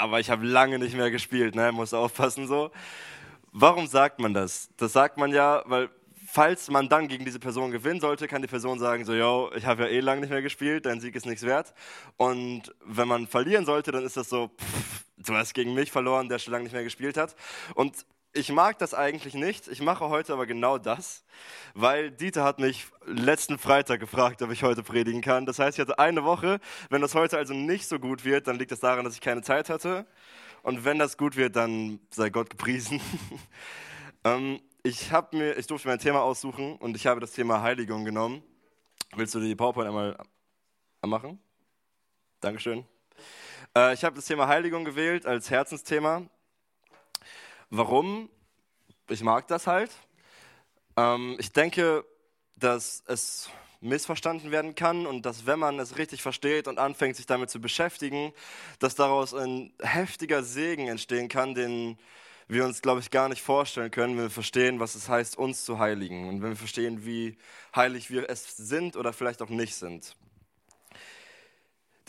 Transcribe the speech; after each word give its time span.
aber 0.00 0.20
ich 0.20 0.30
habe 0.30 0.44
lange 0.46 0.78
nicht 0.78 0.96
mehr 0.96 1.10
gespielt, 1.10 1.54
ne? 1.54 1.72
muss 1.72 1.94
aufpassen 1.94 2.46
so. 2.46 2.70
Warum 3.52 3.86
sagt 3.86 4.20
man 4.20 4.34
das? 4.34 4.70
Das 4.76 4.92
sagt 4.92 5.16
man 5.16 5.32
ja, 5.32 5.62
weil 5.66 5.90
falls 6.26 6.70
man 6.70 6.88
dann 6.88 7.08
gegen 7.08 7.24
diese 7.24 7.40
Person 7.40 7.72
gewinnen 7.72 8.00
sollte, 8.00 8.28
kann 8.28 8.42
die 8.42 8.48
Person 8.48 8.78
sagen, 8.78 9.04
so, 9.04 9.14
yo, 9.14 9.50
ich 9.56 9.66
habe 9.66 9.84
ja 9.84 9.88
eh 9.88 10.00
lange 10.00 10.20
nicht 10.20 10.30
mehr 10.30 10.42
gespielt, 10.42 10.86
dein 10.86 11.00
Sieg 11.00 11.16
ist 11.16 11.26
nichts 11.26 11.42
wert. 11.42 11.74
Und 12.16 12.72
wenn 12.84 13.08
man 13.08 13.26
verlieren 13.26 13.66
sollte, 13.66 13.90
dann 13.90 14.04
ist 14.04 14.16
das 14.16 14.28
so, 14.28 14.48
pff, 14.48 15.04
du 15.18 15.34
hast 15.34 15.54
gegen 15.54 15.74
mich 15.74 15.90
verloren, 15.90 16.28
der 16.28 16.38
schon 16.38 16.52
lange 16.52 16.64
nicht 16.64 16.72
mehr 16.72 16.84
gespielt 16.84 17.16
hat. 17.16 17.34
Und 17.74 18.06
ich 18.32 18.52
mag 18.52 18.78
das 18.78 18.94
eigentlich 18.94 19.34
nicht. 19.34 19.68
Ich 19.68 19.80
mache 19.80 20.08
heute 20.08 20.32
aber 20.32 20.46
genau 20.46 20.78
das, 20.78 21.24
weil 21.74 22.10
Dieter 22.10 22.44
hat 22.44 22.60
mich 22.60 22.86
letzten 23.04 23.58
Freitag 23.58 24.00
gefragt, 24.00 24.40
ob 24.42 24.50
ich 24.52 24.62
heute 24.62 24.82
predigen 24.82 25.20
kann. 25.20 25.46
Das 25.46 25.58
heißt, 25.58 25.78
ich 25.78 25.80
hatte 25.80 25.98
eine 25.98 26.24
Woche. 26.24 26.60
Wenn 26.90 27.02
das 27.02 27.14
heute 27.14 27.38
also 27.38 27.54
nicht 27.54 27.88
so 27.88 27.98
gut 27.98 28.24
wird, 28.24 28.46
dann 28.46 28.56
liegt 28.56 28.70
das 28.70 28.80
daran, 28.80 29.04
dass 29.04 29.14
ich 29.14 29.20
keine 29.20 29.42
Zeit 29.42 29.68
hatte. 29.68 30.06
Und 30.62 30.84
wenn 30.84 30.98
das 30.98 31.16
gut 31.16 31.36
wird, 31.36 31.56
dann 31.56 31.98
sei 32.10 32.30
Gott 32.30 32.50
gepriesen. 32.50 33.00
ähm, 34.24 34.60
ich, 34.82 35.10
mir, 35.32 35.56
ich 35.56 35.66
durfte 35.66 35.88
mir 35.88 35.94
ein 35.94 36.00
Thema 36.00 36.22
aussuchen 36.22 36.76
und 36.76 36.96
ich 36.96 37.06
habe 37.06 37.20
das 37.20 37.32
Thema 37.32 37.62
Heiligung 37.62 38.04
genommen. 38.04 38.42
Willst 39.16 39.34
du 39.34 39.40
die 39.40 39.56
PowerPoint 39.56 39.88
einmal 39.88 40.16
machen? 41.04 41.40
Dankeschön. 42.40 42.84
Äh, 43.76 43.94
ich 43.94 44.04
habe 44.04 44.14
das 44.14 44.26
Thema 44.26 44.46
Heiligung 44.46 44.84
gewählt 44.84 45.26
als 45.26 45.50
Herzensthema. 45.50 46.22
Warum? 47.70 48.28
Ich 49.08 49.22
mag 49.22 49.46
das 49.46 49.68
halt. 49.68 49.92
Ähm, 50.96 51.36
ich 51.38 51.52
denke, 51.52 52.04
dass 52.56 53.04
es 53.06 53.48
missverstanden 53.80 54.50
werden 54.50 54.74
kann 54.74 55.06
und 55.06 55.24
dass 55.24 55.46
wenn 55.46 55.60
man 55.60 55.78
es 55.78 55.96
richtig 55.96 56.20
versteht 56.20 56.66
und 56.66 56.78
anfängt, 56.78 57.14
sich 57.14 57.26
damit 57.26 57.48
zu 57.48 57.60
beschäftigen, 57.60 58.32
dass 58.80 58.96
daraus 58.96 59.34
ein 59.34 59.72
heftiger 59.80 60.42
Segen 60.42 60.88
entstehen 60.88 61.28
kann, 61.28 61.54
den 61.54 61.96
wir 62.48 62.64
uns, 62.64 62.82
glaube 62.82 63.00
ich, 63.00 63.12
gar 63.12 63.28
nicht 63.28 63.40
vorstellen 63.40 63.92
können, 63.92 64.16
wenn 64.16 64.24
wir 64.24 64.30
verstehen, 64.30 64.80
was 64.80 64.96
es 64.96 65.08
heißt, 65.08 65.38
uns 65.38 65.64
zu 65.64 65.78
heiligen 65.78 66.28
und 66.28 66.42
wenn 66.42 66.50
wir 66.50 66.56
verstehen, 66.56 67.06
wie 67.06 67.38
heilig 67.74 68.10
wir 68.10 68.28
es 68.28 68.56
sind 68.56 68.96
oder 68.96 69.12
vielleicht 69.12 69.42
auch 69.42 69.48
nicht 69.48 69.76
sind. 69.76 70.16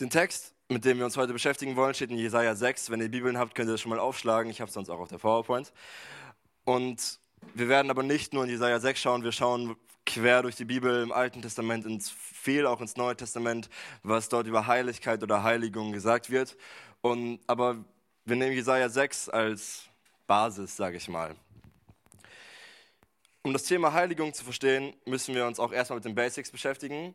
Den 0.00 0.10
Text, 0.10 0.54
mit 0.72 0.84
dem 0.84 0.98
wir 0.98 1.04
uns 1.04 1.16
heute 1.16 1.32
beschäftigen 1.32 1.76
wollen, 1.76 1.94
steht 1.94 2.10
in 2.10 2.18
Jesaja 2.18 2.54
6. 2.54 2.90
Wenn 2.90 3.00
ihr 3.00 3.10
Bibeln 3.10 3.38
habt, 3.38 3.54
könnt 3.54 3.68
ihr 3.68 3.72
das 3.72 3.80
schon 3.80 3.90
mal 3.90 3.98
aufschlagen. 3.98 4.50
Ich 4.50 4.60
habe 4.60 4.68
es 4.68 4.74
sonst 4.74 4.90
auch 4.90 5.00
auf 5.00 5.08
der 5.08 5.18
PowerPoint. 5.18 5.72
Und 6.64 7.20
wir 7.54 7.68
werden 7.68 7.90
aber 7.90 8.02
nicht 8.02 8.32
nur 8.32 8.44
in 8.44 8.50
Jesaja 8.50 8.80
6 8.80 9.00
schauen, 9.00 9.24
wir 9.24 9.32
schauen 9.32 9.76
quer 10.06 10.42
durch 10.42 10.56
die 10.56 10.64
Bibel 10.64 11.02
im 11.02 11.12
Alten 11.12 11.42
Testament, 11.42 11.86
ins 11.86 12.10
viel 12.10 12.66
auch 12.66 12.80
ins 12.80 12.96
Neue 12.96 13.16
Testament, 13.16 13.68
was 14.02 14.28
dort 14.28 14.46
über 14.46 14.66
Heiligkeit 14.66 15.22
oder 15.22 15.42
Heiligung 15.42 15.92
gesagt 15.92 16.30
wird. 16.30 16.56
Und, 17.00 17.40
aber 17.46 17.84
wir 18.24 18.36
nehmen 18.36 18.52
Jesaja 18.52 18.88
6 18.88 19.28
als 19.28 19.84
Basis, 20.26 20.76
sage 20.76 20.96
ich 20.96 21.08
mal. 21.08 21.34
Um 23.42 23.52
das 23.52 23.64
Thema 23.64 23.92
Heiligung 23.92 24.32
zu 24.32 24.44
verstehen, 24.44 24.94
müssen 25.04 25.34
wir 25.34 25.46
uns 25.46 25.58
auch 25.58 25.72
erstmal 25.72 25.96
mit 25.96 26.04
den 26.04 26.14
Basics 26.14 26.50
beschäftigen. 26.50 27.14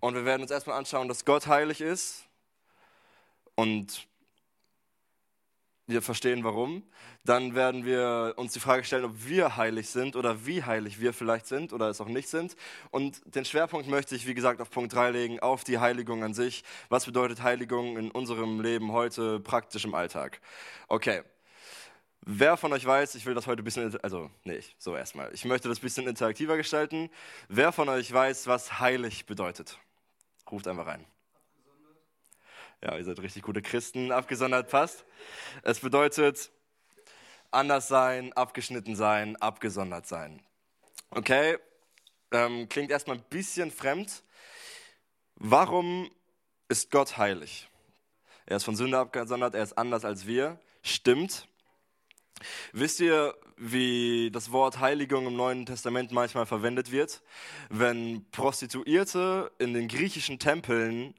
Und 0.00 0.14
wir 0.14 0.24
werden 0.24 0.42
uns 0.42 0.50
erstmal 0.50 0.78
anschauen, 0.78 1.08
dass 1.08 1.24
Gott 1.24 1.46
heilig 1.46 1.80
ist. 1.80 2.27
Und 3.58 4.06
wir 5.88 6.00
verstehen 6.00 6.44
warum. 6.44 6.84
Dann 7.24 7.56
werden 7.56 7.84
wir 7.84 8.34
uns 8.36 8.52
die 8.52 8.60
Frage 8.60 8.84
stellen, 8.84 9.04
ob 9.04 9.26
wir 9.26 9.56
heilig 9.56 9.90
sind 9.90 10.14
oder 10.14 10.46
wie 10.46 10.62
heilig 10.62 11.00
wir 11.00 11.12
vielleicht 11.12 11.48
sind 11.48 11.72
oder 11.72 11.88
es 11.88 12.00
auch 12.00 12.06
nicht 12.06 12.28
sind. 12.28 12.54
Und 12.92 13.20
den 13.34 13.44
Schwerpunkt 13.44 13.88
möchte 13.88 14.14
ich, 14.14 14.28
wie 14.28 14.34
gesagt, 14.34 14.60
auf 14.60 14.70
Punkt 14.70 14.92
3 14.92 15.10
legen, 15.10 15.40
auf 15.40 15.64
die 15.64 15.80
Heiligung 15.80 16.22
an 16.22 16.34
sich. 16.34 16.62
Was 16.88 17.06
bedeutet 17.06 17.42
Heiligung 17.42 17.98
in 17.98 18.12
unserem 18.12 18.60
Leben 18.60 18.92
heute 18.92 19.40
praktisch 19.40 19.84
im 19.84 19.94
Alltag? 19.94 20.40
Okay, 20.86 21.24
Wer 22.30 22.56
von 22.58 22.72
euch 22.72 22.84
weiß, 22.84 23.14
ich 23.14 23.24
will 23.26 23.34
das 23.34 23.46
heute 23.46 23.62
ein 23.62 23.64
bisschen, 23.64 23.98
also 24.02 24.30
nee, 24.44 24.60
so 24.78 24.94
erstmal. 24.94 25.32
Ich 25.32 25.44
möchte 25.46 25.68
das 25.68 25.78
ein 25.78 25.82
bisschen 25.82 26.06
interaktiver 26.06 26.56
gestalten. 26.58 27.10
Wer 27.48 27.72
von 27.72 27.88
euch 27.88 28.12
weiß, 28.12 28.46
was 28.48 28.80
heilig 28.80 29.24
bedeutet? 29.24 29.78
Ruft 30.50 30.68
einfach 30.68 30.86
rein. 30.86 31.06
Ja, 32.82 32.96
ihr 32.96 33.04
seid 33.04 33.18
richtig 33.20 33.42
gute 33.42 33.60
Christen. 33.60 34.12
Abgesondert 34.12 34.70
passt. 34.70 35.04
Es 35.62 35.80
bedeutet 35.80 36.50
anders 37.50 37.88
sein, 37.88 38.32
abgeschnitten 38.34 38.94
sein, 38.94 39.36
abgesondert 39.36 40.06
sein. 40.06 40.40
Okay, 41.10 41.58
ähm, 42.30 42.68
klingt 42.68 42.90
erstmal 42.90 43.16
ein 43.16 43.24
bisschen 43.30 43.70
fremd. 43.70 44.22
Warum 45.34 46.10
ist 46.68 46.90
Gott 46.90 47.16
heilig? 47.16 47.68
Er 48.46 48.58
ist 48.58 48.64
von 48.64 48.76
Sünde 48.76 48.98
abgesondert, 48.98 49.54
er 49.54 49.62
ist 49.62 49.76
anders 49.76 50.04
als 50.04 50.26
wir. 50.26 50.60
Stimmt. 50.82 51.48
Wisst 52.72 53.00
ihr, 53.00 53.34
wie 53.56 54.30
das 54.30 54.52
Wort 54.52 54.78
Heiligung 54.78 55.26
im 55.26 55.36
Neuen 55.36 55.66
Testament 55.66 56.12
manchmal 56.12 56.46
verwendet 56.46 56.92
wird? 56.92 57.22
Wenn 57.70 58.24
Prostituierte 58.30 59.50
in 59.58 59.74
den 59.74 59.88
griechischen 59.88 60.38
Tempeln 60.38 61.14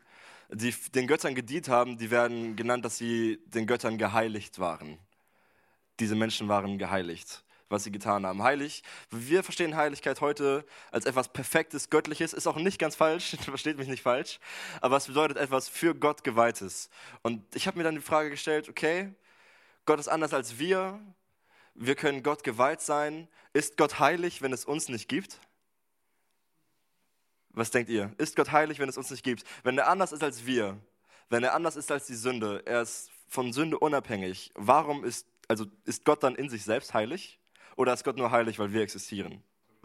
die 0.52 0.74
den 0.94 1.08
Göttern 1.08 1.36
gedient 1.36 1.70
haben, 1.70 1.98
die 1.98 2.12
werden 2.12 2.56
genannt, 2.56 2.84
dass 2.86 2.98
sie 2.98 3.40
den 3.46 3.68
Göttern 3.68 3.98
geheiligt 3.98 4.60
waren. 4.60 4.98
Diese 6.00 6.16
Menschen 6.16 6.48
waren 6.48 6.78
geheiligt, 6.78 7.44
was 7.68 7.84
sie 7.84 7.92
getan 7.92 8.26
haben. 8.26 8.42
Heilig, 8.42 8.84
wir 9.12 9.44
verstehen 9.44 9.76
Heiligkeit 9.76 10.22
heute 10.22 10.66
als 10.92 11.06
etwas 11.06 11.32
Perfektes, 11.32 11.90
Göttliches, 11.90 12.34
ist 12.34 12.48
auch 12.48 12.56
nicht 12.56 12.80
ganz 12.80 12.96
falsch, 12.96 13.38
versteht 13.42 13.78
mich 13.78 13.88
nicht 13.88 14.02
falsch, 14.02 14.40
aber 14.82 14.98
es 14.98 15.08
bedeutet 15.08 15.38
etwas 15.38 15.70
für 15.70 15.94
Gott 15.94 16.24
geweihtes. 16.24 16.90
Und 17.22 17.44
ich 17.56 17.68
habe 17.68 17.78
mir 17.78 17.84
dann 17.84 17.96
die 17.96 18.02
Frage 18.02 18.30
gestellt, 18.30 18.70
okay, 18.70 19.14
Gott 19.86 20.00
ist 20.00 20.08
anders 20.08 20.34
als 20.34 20.58
wir. 20.60 21.00
Wir 21.76 21.96
können 21.96 22.24
Gott 22.24 22.44
geweiht 22.44 22.82
sein. 22.82 23.28
Ist 23.54 23.78
Gott 23.78 24.00
heilig, 24.00 24.42
wenn 24.42 24.54
es 24.54 24.66
uns 24.66 24.90
nicht 24.90 25.08
gibt? 25.08 25.40
Was 27.52 27.72
denkt 27.72 27.90
ihr? 27.90 28.14
Ist 28.18 28.36
Gott 28.36 28.52
heilig, 28.52 28.80
wenn 28.80 28.90
es 28.90 28.98
uns 28.98 29.10
nicht 29.12 29.24
gibt? 29.24 29.44
Wenn 29.64 29.78
er 29.78 29.88
anders 29.88 30.12
ist 30.12 30.24
als 30.24 30.46
wir, 30.46 30.78
wenn 31.30 31.44
er 31.44 31.54
anders 31.54 31.76
ist 31.76 31.92
als 31.92 32.06
die 32.06 32.16
Sünde, 32.16 32.64
er 32.66 32.82
ist 32.82 33.10
von 33.28 33.54
Sünde 33.54 33.78
unabhängig, 33.80 34.52
warum 34.56 35.04
ist, 35.04 35.28
also 35.48 35.66
ist 35.86 36.06
Gott 36.06 36.24
dann 36.24 36.36
in 36.36 36.50
sich 36.50 36.64
selbst 36.64 36.94
heilig? 36.94 37.40
Oder 37.76 37.94
ist 37.94 38.04
Gott 38.04 38.18
nur 38.18 38.32
heilig, 38.32 38.60
weil 38.60 38.74
wir 38.74 38.82
existieren? 38.82 39.44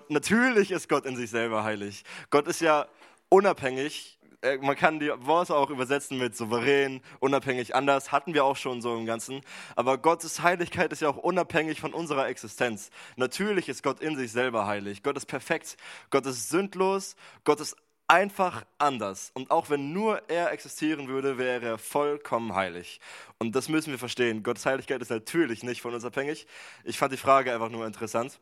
Natürlich 0.08 0.70
ist 0.70 0.88
Gott 0.88 1.06
in 1.06 1.16
sich 1.16 1.30
selber 1.30 1.64
heilig. 1.64 2.04
Gott 2.30 2.48
ist 2.48 2.60
ja 2.60 2.88
unabhängig 3.28 4.18
man 4.60 4.76
kann 4.76 5.00
die 5.00 5.10
Worte 5.18 5.54
auch 5.54 5.70
übersetzen 5.70 6.18
mit 6.18 6.36
souverän, 6.36 7.00
unabhängig, 7.20 7.74
anders, 7.74 8.12
hatten 8.12 8.34
wir 8.34 8.44
auch 8.44 8.56
schon 8.56 8.82
so 8.82 8.96
im 8.96 9.06
Ganzen. 9.06 9.40
Aber 9.76 9.98
Gottes 9.98 10.42
Heiligkeit 10.42 10.92
ist 10.92 11.02
ja 11.02 11.08
auch 11.08 11.16
unabhängig 11.16 11.80
von 11.80 11.94
unserer 11.94 12.28
Existenz. 12.28 12.90
Natürlich 13.16 13.68
ist 13.68 13.82
Gott 13.82 14.00
in 14.00 14.16
sich 14.16 14.32
selber 14.32 14.66
heilig. 14.66 15.02
Gott 15.02 15.16
ist 15.16 15.26
perfekt. 15.26 15.76
Gott 16.10 16.26
ist 16.26 16.50
sündlos. 16.50 17.16
Gott 17.44 17.60
ist 17.60 17.76
einfach 18.06 18.64
anders. 18.78 19.30
Und 19.34 19.50
auch 19.50 19.70
wenn 19.70 19.92
nur 19.92 20.28
er 20.28 20.52
existieren 20.52 21.08
würde, 21.08 21.38
wäre 21.38 21.66
er 21.66 21.78
vollkommen 21.78 22.54
heilig. 22.54 23.00
Und 23.38 23.56
das 23.56 23.68
müssen 23.68 23.90
wir 23.90 23.98
verstehen. 23.98 24.42
Gottes 24.42 24.66
Heiligkeit 24.66 25.00
ist 25.00 25.10
natürlich 25.10 25.62
nicht 25.62 25.80
von 25.80 25.94
uns 25.94 26.04
abhängig. 26.04 26.46
Ich 26.84 26.98
fand 26.98 27.12
die 27.12 27.18
Frage 27.18 27.52
einfach 27.52 27.70
nur 27.70 27.86
interessant. 27.86 28.38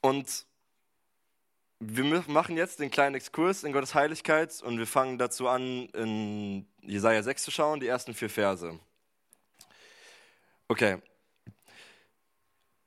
Und 0.00 0.46
wir 1.84 2.24
machen 2.28 2.56
jetzt 2.56 2.78
den 2.78 2.90
kleinen 2.90 3.16
Exkurs 3.16 3.64
in 3.64 3.72
Gottes 3.72 3.94
Heiligkeit 3.94 4.62
und 4.62 4.78
wir 4.78 4.86
fangen 4.86 5.18
dazu 5.18 5.48
an, 5.48 5.86
in 5.88 6.66
Jesaja 6.80 7.22
6 7.22 7.42
zu 7.42 7.50
schauen, 7.50 7.80
die 7.80 7.88
ersten 7.88 8.14
vier 8.14 8.30
Verse. 8.30 8.78
Okay. 10.68 10.98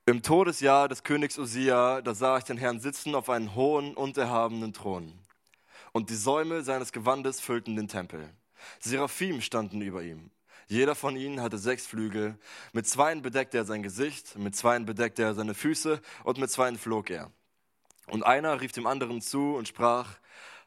Im 0.06 0.22
Todesjahr 0.22 0.88
des 0.88 1.02
Königs 1.02 1.38
Usia, 1.38 2.00
da 2.00 2.14
sah 2.14 2.38
ich 2.38 2.44
den 2.44 2.56
Herrn 2.56 2.80
sitzen 2.80 3.14
auf 3.14 3.28
einem 3.28 3.54
hohen 3.54 3.94
und 3.94 4.16
erhabenen 4.16 4.72
Thron. 4.72 5.18
Und 5.92 6.08
die 6.08 6.16
Säume 6.16 6.62
seines 6.62 6.92
Gewandes 6.92 7.40
füllten 7.40 7.76
den 7.76 7.88
Tempel. 7.88 8.30
Seraphim 8.80 9.42
standen 9.42 9.82
über 9.82 10.02
ihm. 10.02 10.30
Jeder 10.68 10.94
von 10.94 11.16
ihnen 11.16 11.42
hatte 11.42 11.58
sechs 11.58 11.86
Flügel. 11.86 12.38
Mit 12.72 12.86
zweien 12.86 13.20
bedeckte 13.20 13.58
er 13.58 13.64
sein 13.64 13.82
Gesicht, 13.82 14.38
mit 14.38 14.56
zweien 14.56 14.86
bedeckte 14.86 15.22
er 15.22 15.34
seine 15.34 15.54
Füße 15.54 16.00
und 16.24 16.38
mit 16.38 16.50
zweien 16.50 16.78
flog 16.78 17.10
er. 17.10 17.30
Und 18.06 18.24
einer 18.24 18.60
rief 18.60 18.72
dem 18.72 18.86
anderen 18.86 19.20
zu 19.20 19.56
und 19.56 19.68
sprach, 19.68 20.18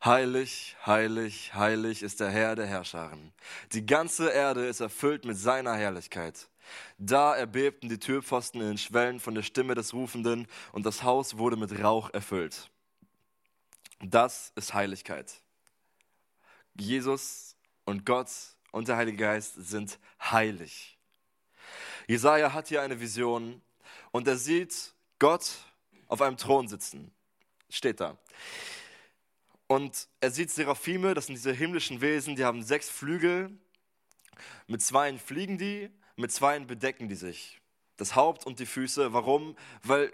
Heilig, 0.04 0.78
heilig, 0.86 1.54
heilig 1.54 2.04
ist 2.04 2.22
der 2.22 2.30
Herr 2.30 2.56
der 2.56 2.66
Herrscharen. 2.66 3.34
Die 3.74 3.86
ganze 3.86 4.30
Erde 4.30 4.66
ist 4.66 4.80
erfüllt 4.80 5.26
mit 5.26 5.36
seiner 5.36 5.76
Herrlichkeit. 5.76 6.48
Da 6.98 7.36
erbebten 7.36 7.90
die 7.90 8.00
Türpfosten 8.00 8.62
in 8.62 8.68
den 8.68 8.78
Schwellen 8.78 9.20
von 9.20 9.36
der 9.36 9.42
Stimme 9.42 9.76
des 9.76 9.94
Rufenden 9.94 10.48
und 10.72 10.86
das 10.86 11.04
Haus 11.04 11.38
wurde 11.38 11.58
mit 11.58 11.84
Rauch 11.84 12.10
erfüllt. 12.12 12.70
Das 14.00 14.54
ist 14.56 14.74
Heiligkeit. 14.74 15.42
Jesus 16.76 17.58
und 17.84 18.06
Gott 18.06 18.30
und 18.72 18.88
der 18.88 18.96
Heilige 18.96 19.18
Geist 19.18 19.56
sind 19.56 20.00
heilig. 20.22 20.98
Jesaja 22.08 22.54
hat 22.54 22.70
hier 22.70 22.82
eine 22.82 23.02
Vision 23.02 23.62
und 24.12 24.30
er 24.30 24.38
sieht 24.38 24.94
Gott 25.20 25.52
auf 26.08 26.22
einem 26.22 26.38
Thron 26.38 26.70
sitzen 26.70 27.12
steht 27.70 28.00
da. 28.00 28.18
Und 29.68 30.08
er 30.20 30.32
sieht 30.32 30.50
Seraphime, 30.50 31.14
das 31.14 31.28
sind 31.28 31.36
diese 31.36 31.54
himmlischen 31.54 32.02
Wesen, 32.02 32.36
die 32.36 32.44
haben 32.44 32.64
sechs 32.64 32.90
Flügel. 32.90 33.52
Mit 34.68 34.82
zweien 34.82 35.20
fliegen 35.20 35.58
die, 35.58 35.92
mit 36.16 36.32
zweien 36.32 36.66
bedecken 36.66 37.08
die 37.08 37.16
sich. 37.16 37.62
Das 37.98 38.16
Haupt 38.16 38.46
und 38.46 38.60
die 38.60 38.66
Füße. 38.66 39.14
Warum? 39.14 39.56
Weil 39.84 40.12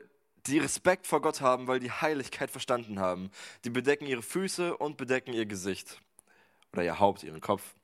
die 0.47 0.59
Respekt 0.59 1.07
vor 1.07 1.21
Gott 1.21 1.41
haben, 1.41 1.67
weil 1.67 1.79
die 1.79 1.91
Heiligkeit 1.91 2.51
verstanden 2.51 2.99
haben. 2.99 3.31
Die 3.63 3.69
bedecken 3.69 4.05
ihre 4.05 4.21
Füße 4.21 4.75
und 4.77 4.97
bedecken 4.97 5.33
ihr 5.33 5.45
Gesicht. 5.45 6.01
Oder 6.73 6.83
ihr 6.83 6.99
Haupt, 6.99 7.23
ihren 7.23 7.41
Kopf. 7.41 7.75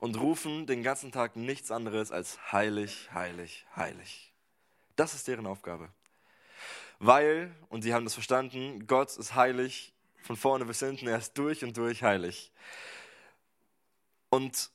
Und 0.00 0.20
rufen 0.20 0.66
den 0.66 0.82
ganzen 0.82 1.12
Tag 1.12 1.36
nichts 1.36 1.70
anderes 1.70 2.12
als 2.12 2.52
heilig, 2.52 3.08
heilig, 3.14 3.66
heilig. 3.74 4.32
Das 4.96 5.14
ist 5.14 5.28
deren 5.28 5.46
Aufgabe. 5.46 5.88
Weil, 7.04 7.52
und 7.68 7.82
sie 7.82 7.92
haben 7.92 8.04
das 8.04 8.14
verstanden, 8.14 8.86
Gott 8.86 9.16
ist 9.16 9.34
heilig, 9.34 9.92
von 10.22 10.36
vorne 10.36 10.64
bis 10.64 10.78
hinten, 10.78 11.08
er 11.08 11.18
ist 11.18 11.36
durch 11.36 11.64
und 11.64 11.76
durch 11.76 12.04
heilig. 12.04 12.52
Und 14.30 14.70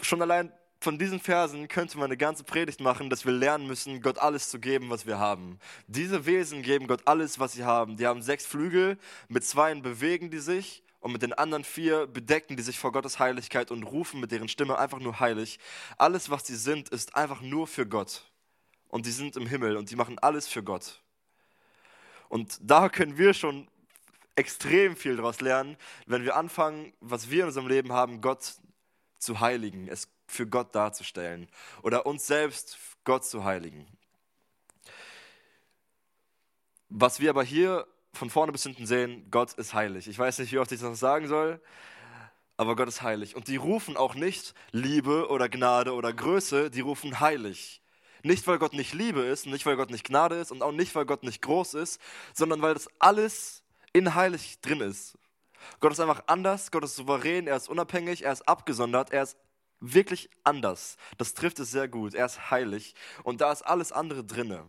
schon 0.00 0.22
allein 0.22 0.52
von 0.80 0.96
diesen 0.96 1.18
Versen 1.18 1.66
könnte 1.66 1.98
man 1.98 2.04
eine 2.04 2.16
ganze 2.16 2.44
Predigt 2.44 2.80
machen, 2.80 3.10
dass 3.10 3.26
wir 3.26 3.32
lernen 3.32 3.66
müssen, 3.66 4.00
Gott 4.00 4.18
alles 4.18 4.48
zu 4.48 4.60
geben, 4.60 4.90
was 4.90 5.06
wir 5.06 5.18
haben. 5.18 5.58
Diese 5.88 6.24
Wesen 6.24 6.62
geben 6.62 6.86
Gott 6.86 7.02
alles, 7.06 7.40
was 7.40 7.54
sie 7.54 7.64
haben. 7.64 7.96
Die 7.96 8.06
haben 8.06 8.22
sechs 8.22 8.46
Flügel, 8.46 8.96
mit 9.26 9.44
zweien 9.44 9.82
bewegen 9.82 10.30
die 10.30 10.38
sich 10.38 10.84
und 11.00 11.10
mit 11.10 11.22
den 11.22 11.32
anderen 11.32 11.64
vier 11.64 12.06
bedecken 12.06 12.56
die 12.56 12.62
sich 12.62 12.78
vor 12.78 12.92
Gottes 12.92 13.18
Heiligkeit 13.18 13.72
und 13.72 13.82
rufen 13.82 14.20
mit 14.20 14.30
deren 14.30 14.48
Stimme 14.48 14.78
einfach 14.78 15.00
nur 15.00 15.18
heilig. 15.18 15.58
Alles, 15.98 16.30
was 16.30 16.46
sie 16.46 16.54
sind, 16.54 16.90
ist 16.90 17.16
einfach 17.16 17.40
nur 17.40 17.66
für 17.66 17.86
Gott. 17.86 18.22
Und 18.86 19.04
die 19.04 19.10
sind 19.10 19.34
im 19.34 19.48
Himmel 19.48 19.76
und 19.76 19.90
die 19.90 19.96
machen 19.96 20.16
alles 20.20 20.46
für 20.46 20.62
Gott. 20.62 21.02
Und 22.30 22.58
da 22.62 22.88
können 22.88 23.18
wir 23.18 23.34
schon 23.34 23.66
extrem 24.36 24.96
viel 24.96 25.16
daraus 25.16 25.40
lernen, 25.40 25.76
wenn 26.06 26.24
wir 26.24 26.36
anfangen, 26.36 26.92
was 27.00 27.28
wir 27.28 27.42
in 27.42 27.48
unserem 27.48 27.66
Leben 27.66 27.92
haben, 27.92 28.20
Gott 28.20 28.54
zu 29.18 29.40
heiligen, 29.40 29.88
es 29.88 30.08
für 30.28 30.46
Gott 30.46 30.72
darzustellen 30.74 31.48
oder 31.82 32.06
uns 32.06 32.28
selbst 32.28 32.78
Gott 33.02 33.24
zu 33.24 33.44
heiligen. 33.44 33.84
Was 36.88 37.18
wir 37.18 37.30
aber 37.30 37.42
hier 37.42 37.86
von 38.12 38.30
vorne 38.30 38.52
bis 38.52 38.62
hinten 38.62 38.86
sehen, 38.86 39.26
Gott 39.32 39.52
ist 39.54 39.74
heilig. 39.74 40.06
Ich 40.06 40.18
weiß 40.18 40.38
nicht, 40.38 40.52
wie 40.52 40.58
oft 40.58 40.70
ich 40.70 40.78
das 40.78 40.88
noch 40.88 40.96
sagen 40.96 41.26
soll, 41.26 41.60
aber 42.56 42.76
Gott 42.76 42.88
ist 42.88 43.02
heilig. 43.02 43.34
Und 43.34 43.48
die 43.48 43.56
rufen 43.56 43.96
auch 43.96 44.14
nicht 44.14 44.54
Liebe 44.70 45.28
oder 45.30 45.48
Gnade 45.48 45.94
oder 45.94 46.12
Größe, 46.12 46.70
die 46.70 46.80
rufen 46.80 47.18
heilig. 47.18 47.79
Nicht, 48.22 48.46
weil 48.46 48.58
Gott 48.58 48.72
nicht 48.72 48.94
Liebe 48.94 49.22
ist, 49.22 49.46
nicht, 49.46 49.66
weil 49.66 49.76
Gott 49.76 49.90
nicht 49.90 50.06
Gnade 50.06 50.36
ist 50.36 50.52
und 50.52 50.62
auch 50.62 50.72
nicht, 50.72 50.94
weil 50.94 51.06
Gott 51.06 51.22
nicht 51.22 51.42
groß 51.42 51.74
ist, 51.74 52.00
sondern 52.34 52.62
weil 52.62 52.74
das 52.74 52.88
alles 52.98 53.62
in 53.92 54.14
heilig 54.14 54.60
drin 54.60 54.80
ist. 54.80 55.18
Gott 55.80 55.92
ist 55.92 56.00
einfach 56.00 56.24
anders, 56.26 56.70
Gott 56.70 56.84
ist 56.84 56.96
souverän, 56.96 57.46
er 57.46 57.56
ist 57.56 57.68
unabhängig, 57.68 58.24
er 58.24 58.32
ist 58.32 58.48
abgesondert, 58.48 59.10
er 59.12 59.22
ist 59.24 59.36
wirklich 59.80 60.30
anders. 60.44 60.96
Das 61.18 61.34
trifft 61.34 61.58
es 61.58 61.70
sehr 61.70 61.88
gut. 61.88 62.14
Er 62.14 62.26
ist 62.26 62.50
heilig 62.50 62.94
und 63.24 63.40
da 63.40 63.50
ist 63.52 63.62
alles 63.62 63.92
andere 63.92 64.24
drinne. 64.24 64.66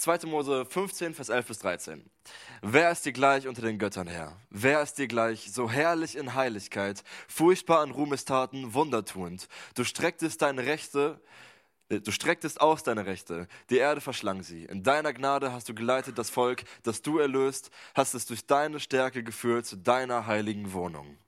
2. 0.00 0.26
Mose 0.26 0.64
15, 0.64 1.14
Vers 1.14 1.28
11 1.28 1.46
bis 1.46 1.58
13. 1.58 2.10
Wer 2.62 2.90
ist 2.90 3.04
dir 3.04 3.12
gleich 3.12 3.46
unter 3.46 3.60
den 3.60 3.78
Göttern 3.78 4.06
her? 4.06 4.34
Wer 4.48 4.80
ist 4.80 4.94
dir 4.94 5.06
gleich 5.06 5.52
so 5.52 5.70
herrlich 5.70 6.16
in 6.16 6.34
Heiligkeit, 6.34 7.04
furchtbar 7.28 7.80
an 7.80 7.90
Ruhmestaten, 7.90 8.72
wundertuend? 8.72 9.46
Du 9.74 9.84
strecktest 9.84 10.40
deine 10.40 10.64
Rechte, 10.64 11.20
äh, 11.90 12.00
du 12.00 12.12
strecktest 12.12 12.62
aus 12.62 12.82
deine 12.82 13.04
Rechte, 13.04 13.46
die 13.68 13.76
Erde 13.76 14.00
verschlang 14.00 14.42
sie. 14.42 14.64
In 14.64 14.82
deiner 14.82 15.12
Gnade 15.12 15.52
hast 15.52 15.68
du 15.68 15.74
geleitet 15.74 16.16
das 16.16 16.30
Volk, 16.30 16.64
das 16.82 17.02
du 17.02 17.18
erlöst, 17.18 17.70
hast 17.94 18.14
es 18.14 18.24
durch 18.24 18.46
deine 18.46 18.80
Stärke 18.80 19.22
geführt 19.22 19.66
zu 19.66 19.76
deiner 19.76 20.26
heiligen 20.26 20.72
Wohnung. 20.72 21.18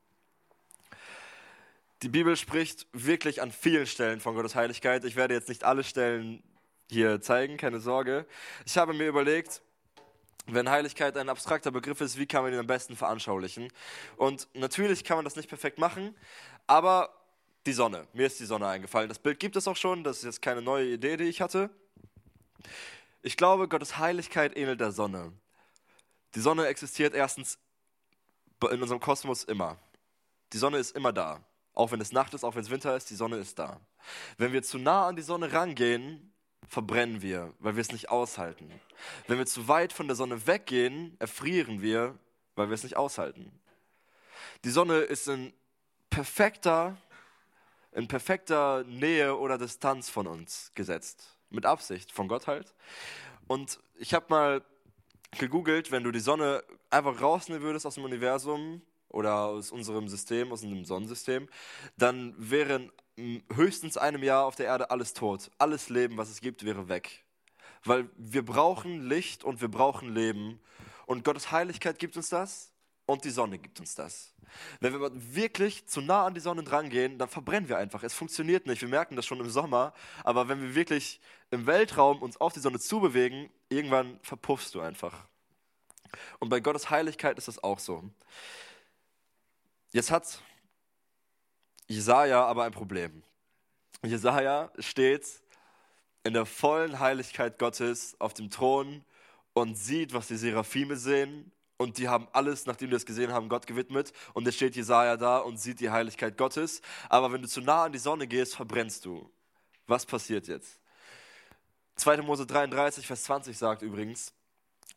Die 2.00 2.08
Bibel 2.08 2.36
spricht 2.36 2.86
wirklich 2.92 3.42
an 3.42 3.52
vielen 3.52 3.86
Stellen 3.86 4.18
von 4.18 4.34
Gottes 4.34 4.54
Heiligkeit. 4.54 5.04
Ich 5.04 5.14
werde 5.14 5.34
jetzt 5.34 5.50
nicht 5.50 5.62
alle 5.62 5.84
Stellen 5.84 6.42
hier 6.92 7.20
zeigen, 7.20 7.56
keine 7.56 7.80
Sorge. 7.80 8.26
Ich 8.66 8.76
habe 8.76 8.92
mir 8.92 9.08
überlegt, 9.08 9.62
wenn 10.46 10.68
Heiligkeit 10.68 11.16
ein 11.16 11.28
abstrakter 11.28 11.70
Begriff 11.70 12.00
ist, 12.00 12.18
wie 12.18 12.26
kann 12.26 12.42
man 12.42 12.52
ihn 12.52 12.58
am 12.58 12.66
besten 12.66 12.96
veranschaulichen? 12.96 13.72
Und 14.16 14.48
natürlich 14.54 15.04
kann 15.04 15.16
man 15.16 15.24
das 15.24 15.36
nicht 15.36 15.48
perfekt 15.48 15.78
machen, 15.78 16.16
aber 16.66 17.10
die 17.66 17.72
Sonne, 17.72 18.06
mir 18.12 18.26
ist 18.26 18.40
die 18.40 18.44
Sonne 18.44 18.66
eingefallen. 18.66 19.08
Das 19.08 19.20
Bild 19.20 19.38
gibt 19.38 19.56
es 19.56 19.68
auch 19.68 19.76
schon, 19.76 20.02
das 20.02 20.18
ist 20.18 20.24
jetzt 20.24 20.42
keine 20.42 20.62
neue 20.62 20.86
Idee, 20.88 21.16
die 21.16 21.24
ich 21.24 21.40
hatte. 21.40 21.70
Ich 23.22 23.36
glaube, 23.36 23.68
Gottes 23.68 23.98
Heiligkeit 23.98 24.56
ähnelt 24.56 24.80
der 24.80 24.90
Sonne. 24.90 25.32
Die 26.34 26.40
Sonne 26.40 26.66
existiert 26.66 27.14
erstens 27.14 27.58
in 28.70 28.82
unserem 28.82 29.00
Kosmos 29.00 29.44
immer. 29.44 29.78
Die 30.52 30.58
Sonne 30.58 30.78
ist 30.78 30.96
immer 30.96 31.12
da. 31.12 31.40
Auch 31.74 31.92
wenn 31.92 32.00
es 32.00 32.12
Nacht 32.12 32.34
ist, 32.34 32.44
auch 32.44 32.54
wenn 32.54 32.62
es 32.62 32.70
Winter 32.70 32.96
ist, 32.96 33.10
die 33.10 33.14
Sonne 33.14 33.36
ist 33.36 33.58
da. 33.58 33.80
Wenn 34.38 34.52
wir 34.52 34.62
zu 34.62 34.78
nah 34.78 35.06
an 35.06 35.16
die 35.16 35.22
Sonne 35.22 35.52
rangehen, 35.52 36.31
verbrennen 36.68 37.22
wir, 37.22 37.52
weil 37.58 37.76
wir 37.76 37.80
es 37.80 37.92
nicht 37.92 38.10
aushalten. 38.10 38.70
Wenn 39.26 39.38
wir 39.38 39.46
zu 39.46 39.68
weit 39.68 39.92
von 39.92 40.06
der 40.06 40.16
Sonne 40.16 40.46
weggehen, 40.46 41.16
erfrieren 41.18 41.82
wir, 41.82 42.18
weil 42.54 42.68
wir 42.68 42.74
es 42.74 42.82
nicht 42.82 42.96
aushalten. 42.96 43.50
Die 44.64 44.70
Sonne 44.70 44.98
ist 44.98 45.28
in 45.28 45.52
perfekter, 46.10 46.96
in 47.92 48.08
perfekter 48.08 48.84
Nähe 48.84 49.36
oder 49.36 49.58
Distanz 49.58 50.08
von 50.08 50.26
uns 50.26 50.70
gesetzt. 50.74 51.36
Mit 51.50 51.66
Absicht, 51.66 52.12
von 52.12 52.28
Gott 52.28 52.46
halt. 52.46 52.74
Und 53.46 53.78
ich 53.96 54.14
habe 54.14 54.26
mal 54.30 54.64
gegoogelt, 55.38 55.90
wenn 55.90 56.04
du 56.04 56.10
die 56.10 56.20
Sonne 56.20 56.64
einfach 56.90 57.20
rausnehmen 57.20 57.62
würdest 57.62 57.86
aus 57.86 57.96
dem 57.96 58.04
Universum, 58.04 58.82
oder 59.12 59.44
aus 59.44 59.70
unserem 59.70 60.08
System, 60.08 60.52
aus 60.52 60.62
unserem 60.62 60.84
Sonnensystem, 60.84 61.48
dann 61.96 62.34
wäre 62.38 62.74
in 62.74 62.92
höchstens 63.54 63.96
einem 63.96 64.22
Jahr 64.22 64.44
auf 64.44 64.56
der 64.56 64.66
Erde 64.66 64.90
alles 64.90 65.14
tot. 65.14 65.50
Alles 65.58 65.88
Leben, 65.88 66.16
was 66.16 66.30
es 66.30 66.40
gibt, 66.40 66.64
wäre 66.64 66.88
weg. 66.88 67.24
Weil 67.84 68.08
wir 68.16 68.44
brauchen 68.44 69.08
Licht 69.08 69.44
und 69.44 69.60
wir 69.60 69.68
brauchen 69.68 70.14
Leben. 70.14 70.60
Und 71.06 71.24
Gottes 71.24 71.50
Heiligkeit 71.50 71.98
gibt 71.98 72.16
uns 72.16 72.28
das 72.28 72.72
und 73.06 73.24
die 73.24 73.30
Sonne 73.30 73.58
gibt 73.58 73.80
uns 73.80 73.94
das. 73.94 74.32
Wenn 74.80 74.92
wir 74.92 75.10
wirklich 75.34 75.86
zu 75.86 76.00
nah 76.00 76.26
an 76.26 76.34
die 76.34 76.40
Sonne 76.40 76.62
drangehen, 76.62 77.18
dann 77.18 77.28
verbrennen 77.28 77.68
wir 77.68 77.78
einfach. 77.78 78.02
Es 78.02 78.14
funktioniert 78.14 78.66
nicht. 78.66 78.82
Wir 78.82 78.88
merken 78.88 79.16
das 79.16 79.26
schon 79.26 79.40
im 79.40 79.50
Sommer. 79.50 79.92
Aber 80.24 80.48
wenn 80.48 80.60
wir 80.60 80.74
wirklich 80.74 81.20
im 81.50 81.66
Weltraum 81.66 82.22
uns 82.22 82.40
auf 82.40 82.52
die 82.52 82.60
Sonne 82.60 82.78
zubewegen, 82.78 83.50
irgendwann 83.68 84.18
verpuffst 84.22 84.74
du 84.74 84.80
einfach. 84.80 85.26
Und 86.38 86.48
bei 86.48 86.60
Gottes 86.60 86.90
Heiligkeit 86.90 87.38
ist 87.38 87.48
das 87.48 87.62
auch 87.62 87.78
so. 87.78 88.04
Jetzt 89.92 90.10
hat 90.10 90.42
Jesaja 91.92 92.44
aber 92.44 92.64
ein 92.64 92.72
Problem. 92.72 93.22
Jesaja 94.02 94.70
steht 94.78 95.42
in 96.24 96.34
der 96.34 96.46
vollen 96.46 97.00
Heiligkeit 97.00 97.58
Gottes 97.58 98.16
auf 98.18 98.34
dem 98.34 98.50
Thron 98.50 99.04
und 99.52 99.76
sieht, 99.76 100.12
was 100.12 100.28
die 100.28 100.36
Seraphime 100.36 100.96
sehen. 100.96 101.52
Und 101.76 101.98
die 101.98 102.08
haben 102.08 102.28
alles, 102.32 102.66
nachdem 102.66 102.88
die 102.88 102.94
das 102.94 103.06
gesehen 103.06 103.32
haben, 103.32 103.48
Gott 103.48 103.66
gewidmet. 103.66 104.12
Und 104.34 104.46
jetzt 104.46 104.54
steht 104.56 104.76
Jesaja 104.76 105.16
da 105.16 105.38
und 105.38 105.58
sieht 105.58 105.80
die 105.80 105.90
Heiligkeit 105.90 106.38
Gottes. 106.38 106.80
Aber 107.08 107.32
wenn 107.32 107.42
du 107.42 107.48
zu 107.48 107.60
nah 107.60 107.84
an 107.84 107.92
die 107.92 107.98
Sonne 107.98 108.26
gehst, 108.26 108.54
verbrennst 108.54 109.04
du. 109.04 109.28
Was 109.86 110.06
passiert 110.06 110.46
jetzt? 110.46 110.78
2. 111.96 112.18
Mose 112.18 112.46
33, 112.46 113.06
Vers 113.06 113.24
20 113.24 113.58
sagt 113.58 113.82
übrigens, 113.82 114.32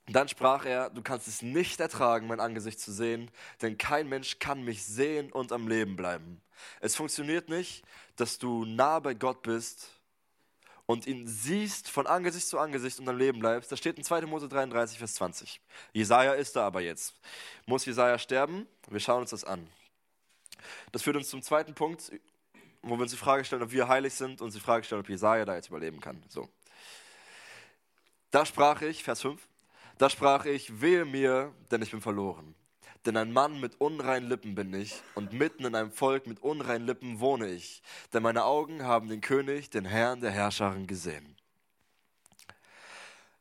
dann 0.07 0.27
sprach 0.27 0.65
er, 0.65 0.89
du 0.89 1.01
kannst 1.01 1.27
es 1.27 1.41
nicht 1.41 1.79
ertragen, 1.79 2.27
mein 2.27 2.39
Angesicht 2.39 2.79
zu 2.79 2.91
sehen, 2.91 3.31
denn 3.61 3.77
kein 3.77 4.07
Mensch 4.07 4.39
kann 4.39 4.63
mich 4.63 4.85
sehen 4.85 5.31
und 5.31 5.51
am 5.51 5.67
Leben 5.67 5.95
bleiben. 5.95 6.41
Es 6.79 6.95
funktioniert 6.95 7.49
nicht, 7.49 7.83
dass 8.15 8.37
du 8.37 8.65
nah 8.65 8.99
bei 8.99 9.13
Gott 9.13 9.41
bist 9.41 9.89
und 10.85 11.07
ihn 11.07 11.27
siehst 11.27 11.89
von 11.89 12.05
Angesicht 12.05 12.47
zu 12.47 12.59
Angesicht 12.59 12.99
und 12.99 13.09
am 13.09 13.17
Leben 13.17 13.39
bleibst. 13.39 13.71
Das 13.71 13.79
steht 13.79 13.97
in 13.97 14.03
2. 14.03 14.21
Mose 14.21 14.47
33, 14.47 14.99
Vers 14.99 15.15
20. 15.15 15.59
Jesaja 15.93 16.33
ist 16.33 16.55
da 16.55 16.67
aber 16.67 16.81
jetzt. 16.81 17.15
Muss 17.65 17.85
Jesaja 17.85 18.19
sterben? 18.19 18.67
Wir 18.87 18.99
schauen 18.99 19.21
uns 19.21 19.31
das 19.31 19.43
an. 19.43 19.67
Das 20.91 21.01
führt 21.01 21.15
uns 21.15 21.29
zum 21.29 21.41
zweiten 21.41 21.73
Punkt, 21.73 22.11
wo 22.83 22.95
wir 22.95 23.01
uns 23.01 23.11
die 23.11 23.17
Frage 23.17 23.43
stellen, 23.43 23.63
ob 23.63 23.71
wir 23.71 23.87
heilig 23.87 24.13
sind 24.13 24.41
und 24.41 24.53
die 24.53 24.59
Frage 24.59 24.83
stellen, 24.83 25.01
ob 25.01 25.09
Jesaja 25.09 25.45
da 25.45 25.55
jetzt 25.55 25.69
überleben 25.69 25.99
kann. 25.99 26.21
So. 26.27 26.47
Da 28.29 28.45
sprach 28.45 28.81
ich, 28.81 29.03
Vers 29.03 29.21
5, 29.21 29.41
da 29.97 30.09
sprach 30.09 30.45
ich, 30.45 30.81
wehe 30.81 31.05
mir, 31.05 31.53
denn 31.71 31.81
ich 31.81 31.91
bin 31.91 32.01
verloren. 32.01 32.55
Denn 33.05 33.17
ein 33.17 33.31
Mann 33.31 33.59
mit 33.59 33.79
unreinen 33.79 34.27
Lippen 34.27 34.55
bin 34.55 34.73
ich, 34.73 35.01
und 35.13 35.31
mitten 35.33 35.65
in 35.65 35.75
einem 35.75 35.91
Volk 35.91 36.25
mit 36.25 36.41
unreinen 36.41 36.87
Lippen 36.87 37.19
wohne 37.19 37.49
ich. 37.49 37.83
Denn 38.13 38.23
meine 38.23 38.45
Augen 38.45 38.83
haben 38.83 39.09
den 39.09 39.21
König, 39.21 39.69
den 39.69 39.85
Herrn 39.85 40.21
der 40.21 40.31
Herrscherin 40.31 40.87
gesehen. 40.87 41.35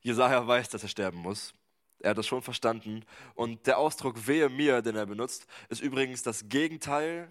Jesaja 0.02 0.46
weiß, 0.46 0.68
dass 0.68 0.82
er 0.82 0.90
sterben 0.90 1.18
muss. 1.18 1.54
Er 2.00 2.10
hat 2.10 2.18
das 2.18 2.26
schon 2.26 2.42
verstanden. 2.42 3.04
Und 3.34 3.66
der 3.66 3.78
Ausdruck 3.78 4.26
wehe 4.26 4.50
mir, 4.50 4.82
den 4.82 4.96
er 4.96 5.06
benutzt, 5.06 5.46
ist 5.70 5.80
übrigens 5.80 6.22
das 6.22 6.48
Gegenteil 6.50 7.28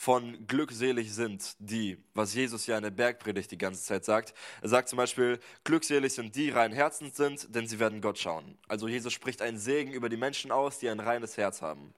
von 0.00 0.46
glückselig 0.46 1.12
sind 1.12 1.56
die, 1.58 2.02
was 2.14 2.32
Jesus 2.32 2.66
ja 2.66 2.78
in 2.78 2.82
der 2.82 2.90
Bergpredigt 2.90 3.50
die 3.50 3.58
ganze 3.58 3.82
Zeit 3.82 4.06
sagt. 4.06 4.32
Er 4.62 4.70
sagt 4.70 4.88
zum 4.88 4.96
Beispiel, 4.96 5.38
glückselig 5.62 6.14
sind 6.14 6.34
die 6.34 6.48
rein 6.48 6.72
Herzens 6.72 7.18
sind, 7.18 7.54
denn 7.54 7.66
sie 7.66 7.78
werden 7.78 8.00
Gott 8.00 8.18
schauen. 8.18 8.56
Also 8.66 8.88
Jesus 8.88 9.12
spricht 9.12 9.42
einen 9.42 9.58
Segen 9.58 9.92
über 9.92 10.08
die 10.08 10.16
Menschen 10.16 10.52
aus, 10.52 10.78
die 10.78 10.88
ein 10.88 11.00
reines 11.00 11.36
Herz 11.36 11.60
haben. 11.60 11.92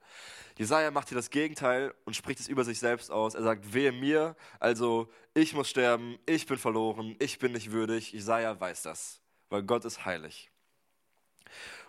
Jesaja 0.59 0.91
macht 0.91 1.11
hier 1.11 1.17
das 1.17 1.31
Gegenteil 1.31 1.95
und 2.05 2.17
spricht 2.17 2.41
es 2.41 2.49
über 2.49 2.65
sich 2.65 2.81
selbst 2.81 3.13
aus. 3.13 3.37
Er 3.37 3.45
sagt, 3.45 3.73
wehe 3.73 3.93
mir, 3.93 4.35
also 4.59 5.09
ich 5.33 5.53
muss 5.55 5.71
sterben, 5.71 6.19
ich 6.27 6.47
bin 6.47 6.59
verloren, 6.59 7.15
ich 7.21 7.39
bin 7.39 7.53
nicht 7.53 7.71
würdig. 7.71 8.11
Jesaja 8.11 8.59
weiß 8.59 8.83
das, 8.83 9.21
weil 9.49 9.63
Gott 9.63 9.85
ist 9.85 10.05
heilig. 10.05 10.51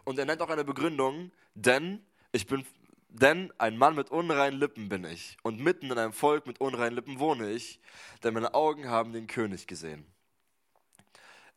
Und 0.03 0.19
er 0.19 0.25
nennt 0.25 0.43
auch 0.43 0.49
eine 0.51 0.63
Begründung, 0.63 1.31
denn 1.55 2.05
ich 2.31 2.45
bin, 2.45 2.63
denn 3.13 3.53
ein 3.59 3.77
Mann 3.77 3.95
mit 3.95 4.09
unreinen 4.09 4.59
Lippen 4.59 4.89
bin 4.89 5.05
ich 5.05 5.37
und 5.43 5.59
mitten 5.59 5.91
in 5.91 5.97
einem 5.99 6.13
Volk 6.13 6.47
mit 6.47 6.59
unreinen 6.59 6.95
Lippen 6.95 7.19
wohne 7.19 7.51
ich, 7.51 7.79
denn 8.23 8.33
meine 8.33 8.55
Augen 8.55 8.89
haben 8.89 9.13
den 9.13 9.27
König 9.27 9.67
gesehen. 9.67 10.05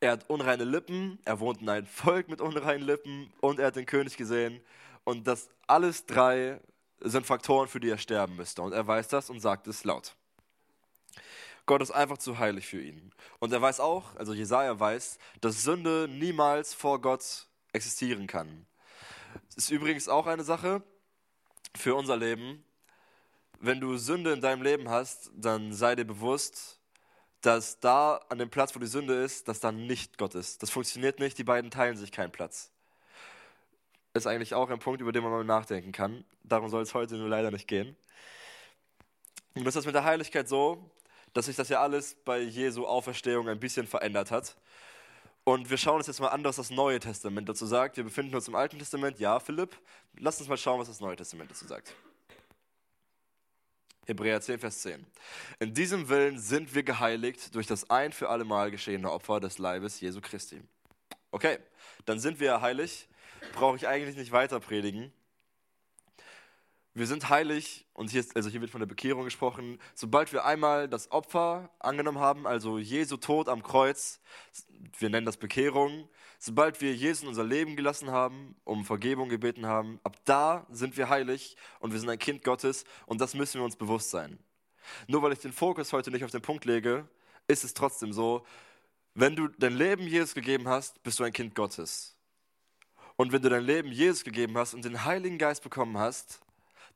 Er 0.00 0.12
hat 0.12 0.28
unreine 0.28 0.64
Lippen, 0.64 1.18
er 1.24 1.40
wohnt 1.40 1.62
in 1.62 1.70
einem 1.70 1.86
Volk 1.86 2.28
mit 2.28 2.42
unreinen 2.42 2.84
Lippen 2.84 3.32
und 3.40 3.58
er 3.58 3.68
hat 3.68 3.76
den 3.76 3.86
König 3.86 4.18
gesehen. 4.18 4.60
Und 5.04 5.26
das 5.26 5.48
alles 5.66 6.04
drei 6.04 6.60
sind 7.00 7.24
Faktoren, 7.24 7.68
für 7.68 7.80
die 7.80 7.88
er 7.88 7.96
sterben 7.96 8.36
müsste. 8.36 8.60
Und 8.60 8.72
er 8.74 8.86
weiß 8.86 9.08
das 9.08 9.30
und 9.30 9.40
sagt 9.40 9.66
es 9.66 9.84
laut. 9.84 10.14
Gott 11.64 11.80
ist 11.80 11.90
einfach 11.90 12.18
zu 12.18 12.38
heilig 12.38 12.66
für 12.66 12.82
ihn. 12.82 13.12
Und 13.38 13.50
er 13.54 13.62
weiß 13.62 13.80
auch, 13.80 14.14
also 14.16 14.34
Jesaja 14.34 14.78
weiß, 14.78 15.18
dass 15.40 15.62
Sünde 15.62 16.06
niemals 16.10 16.74
vor 16.74 17.00
Gott 17.00 17.46
existieren 17.72 18.26
kann. 18.26 18.66
Das 19.54 19.64
ist 19.64 19.70
übrigens 19.70 20.08
auch 20.08 20.26
eine 20.26 20.44
Sache 20.44 20.82
für 21.76 21.94
unser 21.94 22.16
Leben. 22.16 22.64
Wenn 23.60 23.80
du 23.80 23.96
Sünde 23.96 24.32
in 24.32 24.40
deinem 24.40 24.62
Leben 24.62 24.88
hast, 24.88 25.30
dann 25.34 25.72
sei 25.72 25.94
dir 25.94 26.04
bewusst, 26.04 26.80
dass 27.40 27.78
da 27.80 28.16
an 28.28 28.38
dem 28.38 28.50
Platz, 28.50 28.74
wo 28.74 28.78
die 28.80 28.86
Sünde 28.86 29.14
ist, 29.14 29.48
dass 29.48 29.60
da 29.60 29.72
nicht 29.72 30.18
Gott 30.18 30.34
ist. 30.34 30.62
Das 30.62 30.70
funktioniert 30.70 31.20
nicht, 31.20 31.38
die 31.38 31.44
beiden 31.44 31.70
teilen 31.70 31.96
sich 31.96 32.12
keinen 32.12 32.32
Platz. 32.32 32.70
Ist 34.14 34.26
eigentlich 34.26 34.54
auch 34.54 34.70
ein 34.70 34.78
Punkt, 34.78 35.00
über 35.00 35.12
den 35.12 35.22
man 35.22 35.32
mal 35.32 35.44
nachdenken 35.44 35.92
kann. 35.92 36.24
Darum 36.42 36.68
soll 36.70 36.82
es 36.82 36.94
heute 36.94 37.16
nur 37.16 37.28
leider 37.28 37.50
nicht 37.50 37.68
gehen. 37.68 37.96
Und 39.54 39.64
das 39.64 39.76
ist 39.76 39.86
mit 39.86 39.94
der 39.94 40.04
Heiligkeit 40.04 40.48
so, 40.48 40.90
dass 41.32 41.46
sich 41.46 41.56
das 41.56 41.68
ja 41.68 41.80
alles 41.80 42.16
bei 42.24 42.40
Jesu 42.40 42.86
Auferstehung 42.86 43.48
ein 43.48 43.60
bisschen 43.60 43.86
verändert 43.86 44.30
hat. 44.30 44.56
Und 45.48 45.70
wir 45.70 45.76
schauen 45.76 45.98
uns 45.98 46.08
jetzt 46.08 46.18
mal 46.18 46.30
an, 46.30 46.42
was 46.42 46.56
das 46.56 46.70
Neue 46.70 46.98
Testament 46.98 47.48
dazu 47.48 47.66
sagt. 47.66 47.96
Wir 47.96 48.02
befinden 48.02 48.34
uns 48.34 48.48
im 48.48 48.56
Alten 48.56 48.80
Testament. 48.80 49.20
Ja, 49.20 49.38
Philipp, 49.38 49.78
lass 50.18 50.40
uns 50.40 50.48
mal 50.48 50.56
schauen, 50.56 50.80
was 50.80 50.88
das 50.88 50.98
Neue 50.98 51.14
Testament 51.14 51.48
dazu 51.48 51.68
sagt. 51.68 51.94
Hebräer 54.06 54.40
10, 54.40 54.58
Vers 54.58 54.82
10. 54.82 55.06
In 55.60 55.72
diesem 55.72 56.08
Willen 56.08 56.40
sind 56.40 56.74
wir 56.74 56.82
geheiligt 56.82 57.54
durch 57.54 57.68
das 57.68 57.88
ein 57.90 58.10
für 58.10 58.28
alle 58.28 58.44
Mal 58.44 58.72
geschehene 58.72 59.08
Opfer 59.08 59.38
des 59.38 59.58
Leibes 59.58 60.00
Jesu 60.00 60.20
Christi. 60.20 60.60
Okay, 61.30 61.60
dann 62.06 62.18
sind 62.18 62.40
wir 62.40 62.60
heilig. 62.60 63.06
Brauche 63.52 63.76
ich 63.76 63.86
eigentlich 63.86 64.16
nicht 64.16 64.32
weiter 64.32 64.58
predigen. 64.58 65.12
Wir 66.92 67.06
sind 67.06 67.28
heilig, 67.28 67.85
und 67.96 68.10
hier, 68.10 68.20
ist, 68.20 68.36
also 68.36 68.50
hier 68.50 68.60
wird 68.60 68.70
von 68.70 68.80
der 68.80 68.86
Bekehrung 68.86 69.24
gesprochen, 69.24 69.78
sobald 69.94 70.30
wir 70.32 70.44
einmal 70.44 70.86
das 70.86 71.10
Opfer 71.10 71.70
angenommen 71.78 72.18
haben, 72.18 72.46
also 72.46 72.76
Jesu 72.76 73.16
Tod 73.16 73.48
am 73.48 73.62
Kreuz, 73.62 74.20
wir 74.98 75.08
nennen 75.08 75.24
das 75.24 75.38
Bekehrung, 75.38 76.06
sobald 76.38 76.82
wir 76.82 76.94
Jesus 76.94 77.22
in 77.22 77.28
unser 77.28 77.44
Leben 77.44 77.74
gelassen 77.74 78.10
haben, 78.10 78.54
um 78.64 78.84
Vergebung 78.84 79.30
gebeten 79.30 79.64
haben, 79.64 79.98
ab 80.04 80.18
da 80.26 80.66
sind 80.70 80.98
wir 80.98 81.08
heilig 81.08 81.56
und 81.80 81.92
wir 81.92 81.98
sind 81.98 82.10
ein 82.10 82.18
Kind 82.18 82.44
Gottes 82.44 82.84
und 83.06 83.22
das 83.22 83.32
müssen 83.32 83.60
wir 83.60 83.64
uns 83.64 83.76
bewusst 83.76 84.10
sein. 84.10 84.38
Nur 85.08 85.22
weil 85.22 85.32
ich 85.32 85.38
den 85.38 85.54
Fokus 85.54 85.94
heute 85.94 86.10
nicht 86.10 86.24
auf 86.24 86.30
den 86.30 86.42
Punkt 86.42 86.66
lege, 86.66 87.08
ist 87.48 87.64
es 87.64 87.72
trotzdem 87.72 88.12
so, 88.12 88.44
wenn 89.14 89.36
du 89.36 89.48
dein 89.48 89.74
Leben 89.74 90.06
Jesus 90.06 90.34
gegeben 90.34 90.68
hast, 90.68 91.02
bist 91.02 91.18
du 91.18 91.24
ein 91.24 91.32
Kind 91.32 91.54
Gottes. 91.54 92.14
Und 93.16 93.32
wenn 93.32 93.40
du 93.40 93.48
dein 93.48 93.64
Leben 93.64 93.90
Jesus 93.90 94.22
gegeben 94.22 94.58
hast 94.58 94.74
und 94.74 94.84
den 94.84 95.06
Heiligen 95.06 95.38
Geist 95.38 95.62
bekommen 95.62 95.96
hast, 95.96 96.42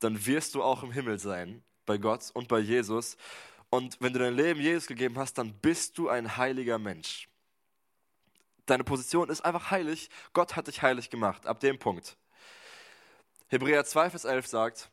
dann 0.01 0.25
wirst 0.25 0.55
du 0.55 0.63
auch 0.63 0.83
im 0.83 0.91
Himmel 0.91 1.19
sein, 1.19 1.63
bei 1.85 1.97
Gott 1.97 2.29
und 2.33 2.47
bei 2.47 2.59
Jesus. 2.59 3.17
Und 3.69 3.97
wenn 4.01 4.13
du 4.13 4.19
dein 4.19 4.35
Leben 4.35 4.59
Jesus 4.59 4.87
gegeben 4.87 5.17
hast, 5.17 5.37
dann 5.37 5.53
bist 5.53 5.97
du 5.97 6.09
ein 6.09 6.37
heiliger 6.37 6.77
Mensch. 6.77 7.29
Deine 8.65 8.83
Position 8.83 9.29
ist 9.29 9.41
einfach 9.41 9.71
heilig. 9.71 10.09
Gott 10.33 10.55
hat 10.55 10.67
dich 10.67 10.81
heilig 10.81 11.09
gemacht, 11.09 11.45
ab 11.45 11.59
dem 11.59 11.79
Punkt. 11.79 12.17
Hebräer 13.47 13.85
2, 13.85 14.09
Vers 14.09 14.25
11 14.25 14.47
sagt, 14.47 14.91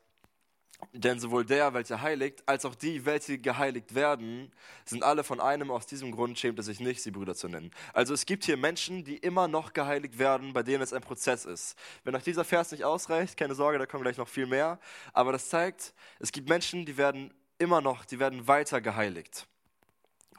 denn 0.92 1.18
sowohl 1.18 1.44
der, 1.44 1.74
welcher 1.74 2.02
heiligt, 2.02 2.42
als 2.46 2.64
auch 2.64 2.74
die, 2.74 3.04
welche 3.04 3.38
geheiligt 3.38 3.94
werden, 3.94 4.52
sind 4.84 5.02
alle 5.02 5.24
von 5.24 5.40
einem. 5.40 5.70
Aus 5.70 5.86
diesem 5.86 6.12
Grund 6.12 6.38
schämt 6.38 6.58
es 6.58 6.66
sich 6.66 6.80
nicht, 6.80 7.02
sie 7.02 7.10
Brüder 7.10 7.34
zu 7.34 7.48
nennen. 7.48 7.70
Also 7.92 8.14
es 8.14 8.26
gibt 8.26 8.44
hier 8.44 8.56
Menschen, 8.56 9.04
die 9.04 9.16
immer 9.16 9.48
noch 9.48 9.72
geheiligt 9.72 10.18
werden, 10.18 10.52
bei 10.52 10.62
denen 10.62 10.82
es 10.82 10.92
ein 10.92 11.02
Prozess 11.02 11.44
ist. 11.44 11.76
Wenn 12.04 12.14
euch 12.14 12.22
dieser 12.22 12.44
Vers 12.44 12.70
nicht 12.70 12.84
ausreicht, 12.84 13.36
keine 13.36 13.54
Sorge, 13.54 13.78
da 13.78 13.86
kommen 13.86 14.02
gleich 14.02 14.16
noch 14.18 14.28
viel 14.28 14.46
mehr. 14.46 14.78
Aber 15.12 15.32
das 15.32 15.48
zeigt, 15.48 15.94
es 16.20 16.32
gibt 16.32 16.48
Menschen, 16.48 16.86
die 16.86 16.96
werden 16.96 17.34
immer 17.58 17.80
noch, 17.80 18.04
die 18.04 18.18
werden 18.18 18.46
weiter 18.46 18.80
geheiligt. 18.80 19.46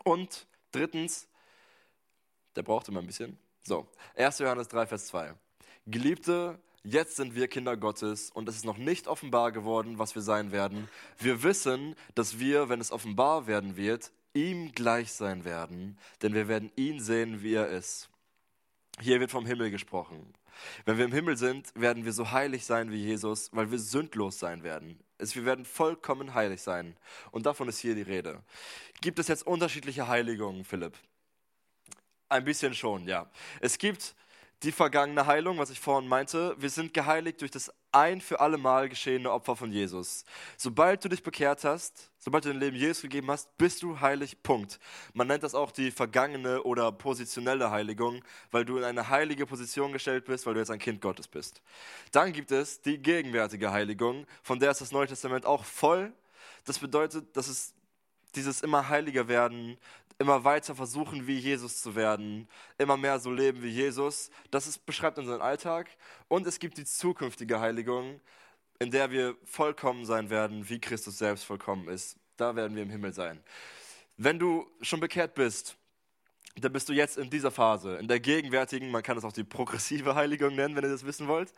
Und 0.03 0.47
drittens, 0.71 1.27
der 2.55 2.63
braucht 2.63 2.87
immer 2.87 3.01
ein 3.01 3.07
bisschen. 3.07 3.37
So, 3.63 3.87
1. 4.15 4.39
Johannes 4.39 4.69
3, 4.69 4.87
Vers 4.87 5.07
2. 5.07 5.33
Geliebte, 5.85 6.59
Jetzt 6.83 7.17
sind 7.17 7.35
wir 7.35 7.49
Kinder 7.49 7.75
Gottes 7.75 8.31
und 8.31 8.47
es 8.47 8.55
ist 8.55 8.65
noch 8.65 8.77
nicht 8.77 9.07
offenbar 9.07 9.51
geworden, 9.51 9.99
was 9.99 10.15
wir 10.15 10.21
sein 10.21 10.51
werden. 10.51 10.87
Wir 11.17 11.43
wissen, 11.43 11.95
dass 12.15 12.39
wir, 12.39 12.69
wenn 12.69 12.79
es 12.79 12.91
offenbar 12.91 13.47
werden 13.47 13.75
wird, 13.75 14.11
ihm 14.33 14.71
gleich 14.71 15.11
sein 15.11 15.43
werden, 15.43 15.97
denn 16.21 16.33
wir 16.33 16.47
werden 16.47 16.71
ihn 16.77 17.01
sehen, 17.01 17.41
wie 17.43 17.55
er 17.55 17.67
ist. 17.67 18.09
Hier 19.01 19.19
wird 19.19 19.31
vom 19.31 19.45
Himmel 19.45 19.71
gesprochen. 19.71 20.33
Wenn 20.85 20.97
wir 20.97 21.05
im 21.05 21.13
Himmel 21.13 21.37
sind, 21.37 21.71
werden 21.75 22.05
wir 22.05 22.13
so 22.13 22.31
heilig 22.31 22.65
sein 22.65 22.91
wie 22.91 22.97
Jesus, 22.97 23.49
weil 23.53 23.71
wir 23.71 23.79
sündlos 23.79 24.39
sein 24.39 24.63
werden. 24.63 24.99
wir 25.17 25.45
werden 25.45 25.65
vollkommen 25.65 26.33
heilig 26.33 26.61
sein. 26.61 26.95
Und 27.31 27.45
davon 27.45 27.67
ist 27.67 27.79
hier 27.79 27.95
die 27.95 28.01
Rede. 28.01 28.41
Gibt 29.01 29.19
es 29.19 29.27
jetzt 29.27 29.45
unterschiedliche 29.45 30.07
Heiligungen, 30.07 30.63
Philipp? 30.63 30.97
Ein 32.29 32.43
bisschen 32.43 32.73
schon, 32.73 33.07
ja. 33.07 33.29
Es 33.59 33.77
gibt 33.77 34.15
die 34.63 34.71
vergangene 34.73 35.25
Heilung, 35.25 35.57
was 35.57 35.69
ich 35.69 35.79
vorhin 35.79 36.09
meinte. 36.09 36.53
Wir 36.57 36.69
sind 36.69 36.93
geheiligt 36.93 37.39
durch 37.39 37.51
das 37.51 37.71
ein 37.91 38.19
für 38.19 38.41
alle 38.41 38.57
Mal 38.57 38.89
geschehene 38.89 39.31
Opfer 39.31 39.55
von 39.55 39.71
Jesus. 39.71 40.25
Sobald 40.57 41.03
du 41.03 41.09
dich 41.09 41.23
bekehrt 41.23 41.63
hast, 41.63 42.11
sobald 42.19 42.43
du 42.43 42.49
dein 42.49 42.59
Leben 42.59 42.75
Jesus 42.75 43.01
gegeben 43.01 43.31
hast, 43.31 43.57
bist 43.57 43.81
du 43.81 43.99
heilig. 44.01 44.43
Punkt. 44.43 44.79
Man 45.13 45.27
nennt 45.27 45.43
das 45.43 45.55
auch 45.55 45.71
die 45.71 45.91
vergangene 45.91 46.61
oder 46.63 46.91
positionelle 46.91 47.71
Heiligung, 47.71 48.21
weil 48.51 48.65
du 48.65 48.77
in 48.77 48.83
eine 48.83 49.09
heilige 49.09 49.45
Position 49.45 49.93
gestellt 49.93 50.25
bist, 50.25 50.45
weil 50.45 50.53
du 50.53 50.59
jetzt 50.59 50.71
ein 50.71 50.79
Kind 50.79 50.99
Gottes 51.01 51.27
bist. 51.27 51.61
Dann 52.11 52.33
gibt 52.33 52.51
es 52.51 52.81
die 52.81 52.97
gegenwärtige 52.97 53.71
Heiligung, 53.71 54.25
von 54.43 54.59
der 54.59 54.71
ist 54.71 54.81
das 54.81 54.91
Neue 54.91 55.07
Testament 55.07 55.45
auch 55.45 55.63
voll. 55.63 56.11
Das 56.65 56.79
bedeutet, 56.79 57.35
dass 57.35 57.47
es 57.47 57.73
dieses 58.35 58.61
immer 58.61 58.89
heiliger 58.89 59.27
werden, 59.27 59.77
immer 60.19 60.43
weiter 60.43 60.75
versuchen, 60.75 61.25
wie 61.27 61.37
Jesus 61.37 61.81
zu 61.81 61.95
werden, 61.95 62.47
immer 62.77 62.97
mehr 62.97 63.19
so 63.19 63.31
leben 63.31 63.63
wie 63.63 63.69
Jesus. 63.69 64.29
Das 64.51 64.67
ist, 64.67 64.85
beschreibt 64.85 65.17
unseren 65.17 65.41
Alltag. 65.41 65.89
Und 66.27 66.45
es 66.45 66.59
gibt 66.59 66.77
die 66.77 66.85
zukünftige 66.85 67.59
Heiligung, 67.59 68.19
in 68.79 68.91
der 68.91 69.11
wir 69.11 69.35
vollkommen 69.45 70.05
sein 70.05 70.29
werden, 70.29 70.69
wie 70.69 70.79
Christus 70.79 71.17
selbst 71.17 71.45
vollkommen 71.45 71.87
ist. 71.87 72.17
Da 72.35 72.55
werden 72.55 72.75
wir 72.75 72.83
im 72.83 72.89
Himmel 72.89 73.13
sein. 73.13 73.41
Wenn 74.17 74.37
du 74.37 74.67
schon 74.81 74.99
bekehrt 74.99 75.35
bist, 75.35 75.77
dann 76.55 76.73
bist 76.73 76.89
du 76.89 76.93
jetzt 76.93 77.17
in 77.17 77.29
dieser 77.29 77.51
Phase, 77.51 77.95
in 77.95 78.09
der 78.09 78.19
gegenwärtigen, 78.19 78.91
man 78.91 79.03
kann 79.03 79.17
es 79.17 79.23
auch 79.23 79.31
die 79.31 79.45
progressive 79.45 80.15
Heiligung 80.15 80.55
nennen, 80.55 80.75
wenn 80.75 80.83
ihr 80.83 80.89
das 80.89 81.05
wissen 81.05 81.29
wollt, 81.29 81.53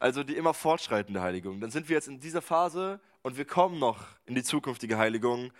also 0.00 0.24
die 0.24 0.36
immer 0.36 0.54
fortschreitende 0.54 1.20
Heiligung. 1.20 1.60
Dann 1.60 1.70
sind 1.70 1.88
wir 1.88 1.94
jetzt 1.94 2.08
in 2.08 2.18
dieser 2.18 2.42
Phase 2.42 2.98
und 3.22 3.36
wir 3.36 3.44
kommen 3.44 3.78
noch 3.78 4.06
in 4.26 4.34
die 4.34 4.42
zukünftige 4.42 4.98
Heiligung, 4.98 5.52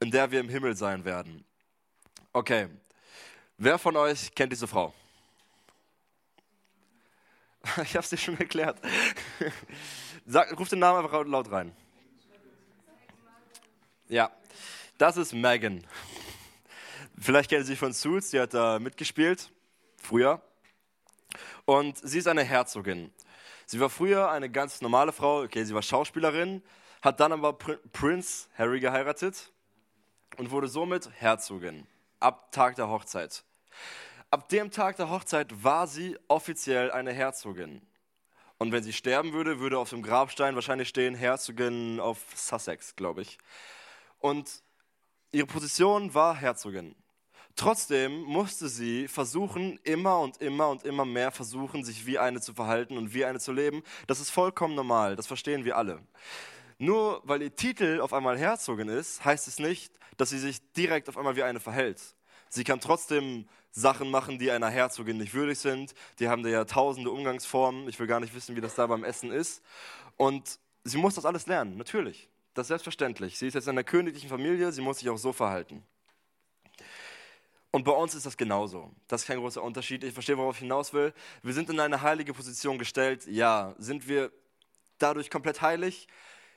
in 0.00 0.10
der 0.10 0.32
wir 0.32 0.40
im 0.40 0.48
Himmel 0.48 0.76
sein 0.76 1.04
werden. 1.04 1.44
Okay. 2.34 2.68
Wer 3.58 3.78
von 3.78 3.94
euch 3.96 4.34
kennt 4.34 4.52
diese 4.52 4.66
Frau? 4.66 4.94
Ich 7.84 7.94
habe 7.94 8.00
es 8.00 8.10
dir 8.10 8.16
schon 8.16 8.38
erklärt. 8.40 8.80
Sag, 10.26 10.58
ruf 10.58 10.68
den 10.68 10.80
Namen 10.80 11.04
einfach 11.04 11.24
laut 11.26 11.52
rein. 11.52 11.76
Ja, 14.08 14.32
das 14.98 15.16
ist 15.16 15.32
Megan. 15.32 15.86
Vielleicht 17.20 17.50
kennt 17.50 17.66
sie 17.66 17.76
von 17.76 17.92
Suits, 17.92 18.30
die 18.30 18.40
hat 18.40 18.52
da 18.54 18.78
mitgespielt, 18.78 19.50
früher. 19.96 20.42
Und 21.66 21.98
sie 21.98 22.18
ist 22.18 22.26
eine 22.26 22.42
Herzogin. 22.42 23.12
Sie 23.66 23.78
war 23.78 23.90
früher 23.90 24.30
eine 24.30 24.50
ganz 24.50 24.80
normale 24.80 25.12
Frau, 25.12 25.42
okay, 25.42 25.64
sie 25.64 25.74
war 25.74 25.82
Schauspielerin, 25.82 26.62
hat 27.00 27.20
dann 27.20 27.32
aber 27.32 27.52
Prince 27.52 28.48
Harry 28.56 28.80
geheiratet 28.80 29.52
und 30.38 30.50
wurde 30.50 30.66
somit 30.66 31.10
Herzogin 31.12 31.86
ab 32.22 32.52
Tag 32.52 32.76
der 32.76 32.88
Hochzeit. 32.88 33.44
Ab 34.30 34.48
dem 34.48 34.70
Tag 34.70 34.96
der 34.96 35.10
Hochzeit 35.10 35.62
war 35.62 35.86
sie 35.86 36.18
offiziell 36.28 36.90
eine 36.90 37.12
Herzogin. 37.12 37.82
Und 38.58 38.72
wenn 38.72 38.82
sie 38.82 38.92
sterben 38.92 39.32
würde, 39.32 39.58
würde 39.58 39.78
auf 39.78 39.90
dem 39.90 40.02
Grabstein 40.02 40.54
wahrscheinlich 40.54 40.88
stehen 40.88 41.14
Herzogin 41.14 42.00
of 42.00 42.18
Sussex, 42.34 42.94
glaube 42.94 43.22
ich. 43.22 43.38
Und 44.20 44.62
ihre 45.32 45.46
Position 45.46 46.14
war 46.14 46.36
Herzogin. 46.36 46.94
Trotzdem 47.56 48.22
musste 48.22 48.68
sie 48.68 49.08
versuchen, 49.08 49.78
immer 49.84 50.20
und 50.20 50.38
immer 50.38 50.68
und 50.68 50.84
immer 50.84 51.04
mehr 51.04 51.30
versuchen, 51.30 51.84
sich 51.84 52.06
wie 52.06 52.18
eine 52.18 52.40
zu 52.40 52.54
verhalten 52.54 52.96
und 52.96 53.12
wie 53.12 53.24
eine 53.24 53.40
zu 53.40 53.52
leben. 53.52 53.82
Das 54.06 54.20
ist 54.20 54.30
vollkommen 54.30 54.74
normal, 54.74 55.16
das 55.16 55.26
verstehen 55.26 55.64
wir 55.64 55.76
alle. 55.76 56.00
Nur 56.78 57.20
weil 57.24 57.42
ihr 57.42 57.54
Titel 57.54 58.00
auf 58.00 58.12
einmal 58.14 58.38
Herzogin 58.38 58.88
ist, 58.88 59.24
heißt 59.24 59.48
es 59.48 59.58
nicht, 59.58 59.92
dass 60.22 60.30
sie 60.30 60.38
sich 60.38 60.60
direkt 60.74 61.08
auf 61.08 61.18
einmal 61.18 61.34
wie 61.34 61.42
eine 61.42 61.58
verhält. 61.58 62.00
Sie 62.48 62.62
kann 62.62 62.80
trotzdem 62.80 63.48
Sachen 63.72 64.08
machen, 64.08 64.38
die 64.38 64.52
einer 64.52 64.70
Herzogin 64.70 65.18
nicht 65.18 65.34
würdig 65.34 65.58
sind. 65.58 65.94
Die 66.20 66.28
haben 66.28 66.44
da 66.44 66.48
ja 66.48 66.64
tausende 66.64 67.10
Umgangsformen. 67.10 67.88
Ich 67.88 67.98
will 67.98 68.06
gar 68.06 68.20
nicht 68.20 68.32
wissen, 68.32 68.54
wie 68.54 68.60
das 68.60 68.76
da 68.76 68.86
beim 68.86 69.02
Essen 69.02 69.32
ist. 69.32 69.64
Und 70.16 70.60
sie 70.84 70.96
muss 70.98 71.16
das 71.16 71.24
alles 71.24 71.48
lernen, 71.48 71.76
natürlich. 71.76 72.28
Das 72.54 72.66
ist 72.66 72.68
selbstverständlich. 72.68 73.36
Sie 73.36 73.48
ist 73.48 73.54
jetzt 73.54 73.64
in 73.64 73.70
einer 73.70 73.82
königlichen 73.82 74.28
Familie, 74.28 74.70
sie 74.70 74.80
muss 74.80 75.00
sich 75.00 75.10
auch 75.10 75.18
so 75.18 75.32
verhalten. 75.32 75.82
Und 77.72 77.82
bei 77.82 77.90
uns 77.90 78.14
ist 78.14 78.24
das 78.24 78.36
genauso. 78.36 78.92
Das 79.08 79.22
ist 79.22 79.26
kein 79.26 79.40
großer 79.40 79.60
Unterschied. 79.60 80.04
Ich 80.04 80.14
verstehe, 80.14 80.38
worauf 80.38 80.54
ich 80.54 80.60
hinaus 80.60 80.92
will. 80.92 81.12
Wir 81.42 81.52
sind 81.52 81.68
in 81.68 81.80
eine 81.80 82.00
heilige 82.00 82.32
Position 82.32 82.78
gestellt. 82.78 83.26
Ja. 83.26 83.74
Sind 83.76 84.06
wir 84.06 84.30
dadurch 84.98 85.30
komplett 85.30 85.62
heilig? 85.62 86.06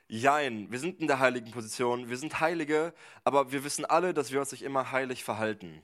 Jein. 0.08 0.72
Wir 0.72 0.80
sind 0.80 1.00
in 1.00 1.08
der 1.08 1.20
heiligen 1.20 1.52
Position. 1.52 2.10
Wir 2.10 2.18
sind 2.18 2.40
Heilige, 2.40 2.94
aber 3.24 3.52
wir 3.52 3.64
wissen 3.64 3.86
alle, 3.86 4.14
dass 4.14 4.32
wir 4.32 4.40
uns 4.40 4.52
nicht 4.52 4.64
immer 4.64 4.92
heilig 4.92 5.24
verhalten. 5.24 5.84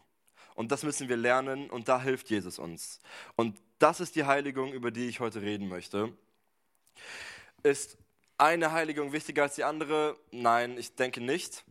Und 0.56 0.72
das 0.72 0.84
müssen 0.84 1.10
wir 1.10 1.18
lernen 1.18 1.70
und 1.70 1.88
da 1.88 2.02
hilft 2.02 2.30
Jesus 2.30 2.60
uns. 2.60 3.00
Und 3.36 3.60
das 3.80 4.00
ist 4.00 4.16
die 4.16 4.26
Heiligung, 4.26 4.74
über 4.74 4.92
die 4.92 5.08
ich 5.08 5.20
heute 5.20 5.42
reden 5.42 5.70
möchte. 5.70 6.16
Ist 7.64 7.98
eine 8.38 8.72
Heiligung 8.72 9.12
wichtiger 9.12 9.44
als 9.44 9.56
die 9.56 9.64
andere? 9.64 10.18
Nein, 10.32 10.78
ich 10.78 10.96
denke 10.96 11.22
nicht 11.22 11.64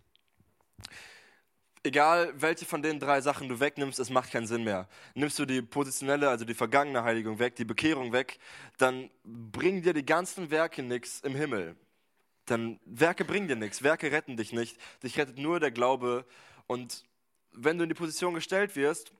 egal 1.83 2.33
welche 2.37 2.65
von 2.65 2.83
den 2.83 3.01
drei 3.01 3.21
Sachen 3.21 3.49
du 3.49 3.61
wegnimmst, 3.61 3.99
es 3.99 4.11
macht 4.11 4.31
keinen 4.31 4.47
Sinn 4.47 4.65
mehr. 4.65 4.89
Nimmst 5.15 5.39
du 5.39 5.47
die 5.47 5.63
positionelle, 5.63 6.29
also 6.29 6.45
die 6.45 6.55
vergangene 6.55 7.03
Heiligung 7.03 7.39
weg, 7.39 7.57
die 7.57 7.65
Bekehrung 7.65 8.13
weg, 8.13 8.39
dann 8.79 9.11
bringen 9.25 9.83
dir 9.83 9.95
die 9.95 10.05
ganzen 10.05 10.51
Werke 10.51 10.83
nichts 10.83 11.21
im 11.21 11.35
Himmel. 11.35 11.77
Dann 12.51 12.81
Werke 12.85 13.25
bringen 13.25 13.47
dir 13.47 13.55
nichts, 13.55 13.83
Werke 13.85 14.11
retten 14.11 14.37
dich 14.37 14.53
nicht. 14.53 14.77
Dich 15.05 15.17
rettet 15.17 15.39
nur 15.39 15.61
der 15.61 15.71
Glaube. 15.71 16.25
Und 16.67 17.05
wenn 17.53 17.79
du 17.79 17.85
in 17.85 17.89
die 17.89 17.95
Position 17.95 18.35
gestellt 18.35 18.75
wirst, 18.75 19.13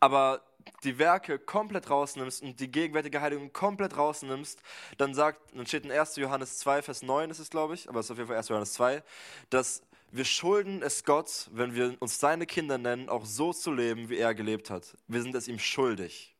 aber 0.00 0.42
die 0.82 0.98
Werke 0.98 1.38
komplett 1.38 1.90
rausnimmst 1.90 2.42
und 2.42 2.58
die 2.58 2.70
gegenwärtige 2.70 3.20
Heiligung 3.20 3.52
komplett 3.52 3.96
rausnimmst, 3.96 4.60
dann 4.98 5.14
sagt, 5.14 5.54
dann 5.54 5.64
steht 5.64 5.84
in 5.84 5.92
1. 5.92 6.16
Johannes 6.16 6.58
2, 6.58 6.82
Vers 6.82 7.02
9 7.02 7.30
ist 7.30 7.38
es, 7.38 7.50
glaube 7.50 7.74
ich, 7.74 7.88
aber 7.88 8.00
es 8.00 8.06
ist 8.06 8.10
auf 8.10 8.18
jeden 8.18 8.28
Fall 8.28 8.36
1. 8.36 8.48
Johannes 8.48 8.72
2, 8.74 9.02
dass 9.48 9.82
wir 10.10 10.24
schulden 10.24 10.82
es 10.82 11.04
Gott, 11.04 11.48
wenn 11.52 11.76
wir 11.76 11.96
uns 12.00 12.18
seine 12.18 12.46
Kinder 12.46 12.78
nennen, 12.78 13.08
auch 13.08 13.24
so 13.24 13.52
zu 13.52 13.72
leben, 13.72 14.08
wie 14.08 14.16
er 14.16 14.34
gelebt 14.34 14.70
hat. 14.70 14.96
Wir 15.06 15.22
sind 15.22 15.36
es 15.36 15.46
ihm 15.46 15.60
schuldig. 15.60 16.34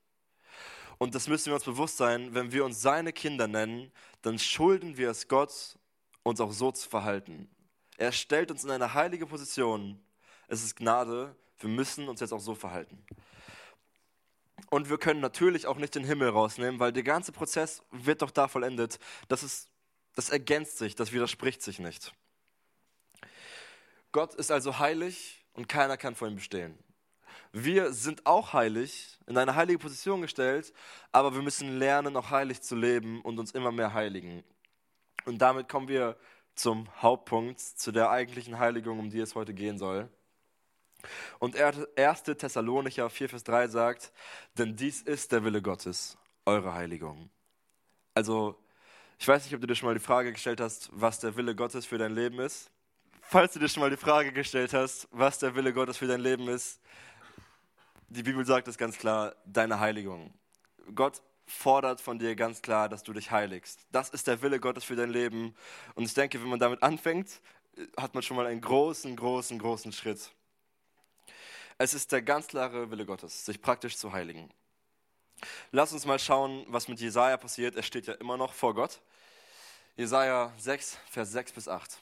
Und 0.99 1.15
das 1.15 1.29
müssen 1.29 1.47
wir 1.47 1.55
uns 1.55 1.65
bewusst 1.65 1.97
sein, 1.97 2.35
wenn 2.35 2.53
wir 2.53 2.65
uns 2.65 2.83
seine 2.83 3.13
Kinder 3.13 3.47
nennen, 3.47 3.93
dann 4.23 4.39
schulden 4.39 4.97
wir 4.97 5.11
es 5.11 5.29
Gott, 5.29 5.79
uns 6.23 6.41
auch 6.41 6.53
so 6.53 6.71
zu 6.73 6.89
verhalten. 6.89 7.49
Er 7.97 8.13
stellt 8.13 8.51
uns 8.51 8.65
in 8.65 8.71
eine 8.71 8.95
heilige 8.95 9.27
Position. 9.27 10.01
Es 10.49 10.63
ist 10.63 10.77
Gnade. 10.77 11.37
Wir 11.59 11.71
müssen 11.71 12.09
uns 12.09 12.21
jetzt 12.21 12.33
auch 12.33 12.41
so 12.41 12.55
verhalten. 12.55 13.05
Und 14.71 14.89
wir 14.89 14.99
können 14.99 15.21
natürlich 15.21 15.67
auch 15.67 15.77
nicht 15.77 15.95
den 15.95 16.05
Himmel 16.05 16.29
rausnehmen, 16.31 16.81
weil 16.81 16.93
der 16.93 17.03
ganze 17.03 17.33
Prozess 17.33 17.83
wird 17.91 18.23
doch 18.23 18.31
da 18.31 18.49
vollendet. 18.49 18.99
Das, 19.29 19.43
ist, 19.43 19.69
das 20.15 20.31
ergänzt 20.31 20.79
sich, 20.79 20.95
das 20.95 21.13
widerspricht 21.13 21.63
sich 21.63 21.79
nicht. 21.79 22.13
Gott 24.13 24.35
ist 24.35 24.51
also 24.51 24.79
heilig 24.79 25.45
und 25.53 25.69
keiner 25.69 25.97
kann 25.97 26.15
vor 26.15 26.29
ihm 26.29 26.37
bestehen. 26.37 26.79
Wir 27.53 27.93
sind 27.93 28.27
auch 28.27 28.53
heilig, 28.53 29.19
in 29.27 29.37
eine 29.37 29.57
heilige 29.57 29.79
Position 29.79 30.23
gestellt, 30.23 30.73
aber 31.11 31.35
wir 31.35 31.43
müssen 31.43 31.79
lernen, 31.79 32.17
auch 32.17 32.31
heilig 32.31 32.63
zu 32.63 32.77
leben 32.77 33.21
und 33.23 33.39
uns 33.39 33.53
immer 33.53 33.73
mehr 33.73 33.93
heiligen. 33.93 34.45
Und 35.25 35.39
damit 35.39 35.69
kommen 35.69 35.89
wir 35.89 36.17
zum 36.55 36.89
Hauptpunkt, 37.01 37.61
zu 37.61 37.93
der 37.93 38.11
eigentlichen 38.11 38.59
Heiligung, 38.59 38.99
um 38.99 39.11
die 39.11 39.21
es 39.21 39.35
heute 39.35 39.55
gehen 39.55 39.79
soll. 39.79 40.09
Und 41.39 41.57
1. 41.57 42.23
Thessalonicher 42.23 43.09
4, 43.09 43.29
Vers 43.29 43.45
3 43.45 43.69
sagt, 43.69 44.13
denn 44.59 44.77
dies 44.77 45.01
ist 45.01 45.33
der 45.33 45.45
Wille 45.45 45.63
Gottes, 45.63 46.19
eure 46.45 46.75
Heiligung. 46.75 47.31
Also, 48.15 48.59
ich 49.19 49.27
weiß 49.27 49.45
nicht, 49.45 49.55
ob 49.55 49.61
du 49.61 49.67
dir 49.67 49.75
schon 49.75 49.89
mal 49.89 49.95
die 49.95 50.01
Frage 50.01 50.33
gestellt 50.33 50.61
hast, 50.61 50.91
was 50.93 51.21
der 51.21 51.37
Wille 51.37 51.55
Gottes 51.55 51.87
für 51.87 51.97
dein 51.97 52.13
Leben 52.13 52.39
ist 52.41 52.71
falls 53.31 53.53
du 53.53 53.61
dir 53.61 53.69
schon 53.69 53.83
mal 53.83 53.91
die 53.91 53.97
Frage 53.97 54.33
gestellt 54.33 54.75
hast, 54.75 55.07
was 55.13 55.39
der 55.39 55.55
Wille 55.55 55.73
Gottes 55.73 55.99
für 55.99 56.09
dein 56.09 56.21
Leben 56.21 56.49
ist, 56.49 56.81
die 58.09 58.25
Bibel 58.25 58.45
sagt 58.45 58.67
es 58.67 58.77
ganz 58.77 58.99
klar, 58.99 59.37
deine 59.47 59.79
Heiligung. 59.79 60.35
Gott 60.97 61.23
fordert 61.51 62.01
von 62.01 62.19
dir 62.19 62.35
ganz 62.37 62.63
klar, 62.63 62.89
dass 62.89 63.03
du 63.03 63.13
dich 63.13 63.31
heiligst. 63.31 63.81
Das 63.91 64.09
ist 64.11 64.27
der 64.27 64.41
Wille 64.43 64.61
Gottes 64.61 64.85
für 64.85 64.97
dein 64.97 65.11
Leben. 65.11 65.55
Und 65.95 66.05
ich 66.05 66.15
denke, 66.15 66.41
wenn 66.41 66.49
man 66.49 66.61
damit 66.61 66.83
anfängt, 66.83 67.41
hat 67.97 68.15
man 68.15 68.23
schon 68.23 68.37
mal 68.37 68.47
einen 68.47 68.61
großen, 68.61 69.15
großen, 69.17 69.59
großen 69.59 69.93
Schritt. 69.93 70.31
Es 71.79 71.95
ist 71.95 72.13
der 72.13 72.23
ganz 72.23 72.47
klare 72.47 72.91
Wille 72.91 73.07
Gottes, 73.07 73.45
sich 73.45 73.61
praktisch 73.61 73.97
zu 73.97 74.13
heiligen. 74.13 74.51
Lass 75.73 75.93
uns 75.93 76.05
mal 76.05 76.19
schauen, 76.19 76.67
was 76.69 76.89
mit 76.89 77.01
Jesaja 77.01 77.37
passiert. 77.37 77.75
Er 77.75 77.83
steht 77.83 78.07
ja 78.07 78.15
immer 78.15 78.37
noch 78.37 78.53
vor 78.53 78.75
Gott. 78.75 79.01
Jesaja 79.97 80.53
6, 80.59 80.99
Vers 81.11 81.33
6 81.33 81.53
bis 81.53 81.69
8. 81.69 81.99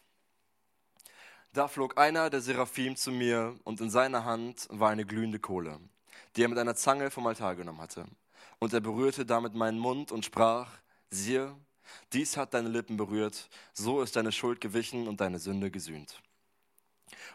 Da 1.52 1.68
flog 1.68 1.98
einer 1.98 2.28
der 2.28 2.40
Seraphim 2.40 2.96
zu 2.96 3.10
mir, 3.10 3.58
und 3.64 3.80
in 3.80 3.90
seiner 3.90 4.24
Hand 4.24 4.66
war 4.70 4.90
eine 4.90 5.06
glühende 5.06 5.38
Kohle, 5.38 5.80
die 6.36 6.42
er 6.42 6.48
mit 6.48 6.58
einer 6.58 6.74
Zange 6.74 7.10
vom 7.10 7.26
Altar 7.26 7.56
genommen 7.56 7.80
hatte. 7.80 8.06
Und 8.58 8.72
er 8.72 8.80
berührte 8.80 9.24
damit 9.24 9.54
meinen 9.54 9.78
Mund 9.78 10.10
und 10.12 10.24
sprach, 10.24 10.70
siehe, 11.10 11.54
dies 12.12 12.36
hat 12.36 12.54
deine 12.54 12.68
Lippen 12.68 12.96
berührt, 12.96 13.48
so 13.72 14.02
ist 14.02 14.16
deine 14.16 14.32
Schuld 14.32 14.60
gewichen 14.60 15.08
und 15.08 15.20
deine 15.20 15.38
Sünde 15.38 15.70
gesühnt. 15.70 16.20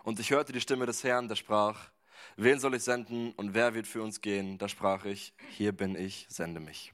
Und 0.03 0.19
ich 0.19 0.31
hörte 0.31 0.51
die 0.51 0.61
Stimme 0.61 0.85
des 0.85 1.03
Herrn, 1.03 1.27
der 1.27 1.35
sprach, 1.35 1.89
wen 2.35 2.59
soll 2.59 2.75
ich 2.75 2.83
senden 2.83 3.31
und 3.33 3.53
wer 3.53 3.73
wird 3.73 3.87
für 3.87 4.03
uns 4.03 4.21
gehen? 4.21 4.57
Da 4.57 4.67
sprach 4.67 5.05
ich, 5.05 5.33
hier 5.49 5.71
bin 5.71 5.95
ich, 5.95 6.27
sende 6.29 6.59
mich. 6.59 6.91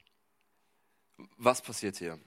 Was 1.36 1.60
passiert 1.60 1.96
hier? 1.96 2.18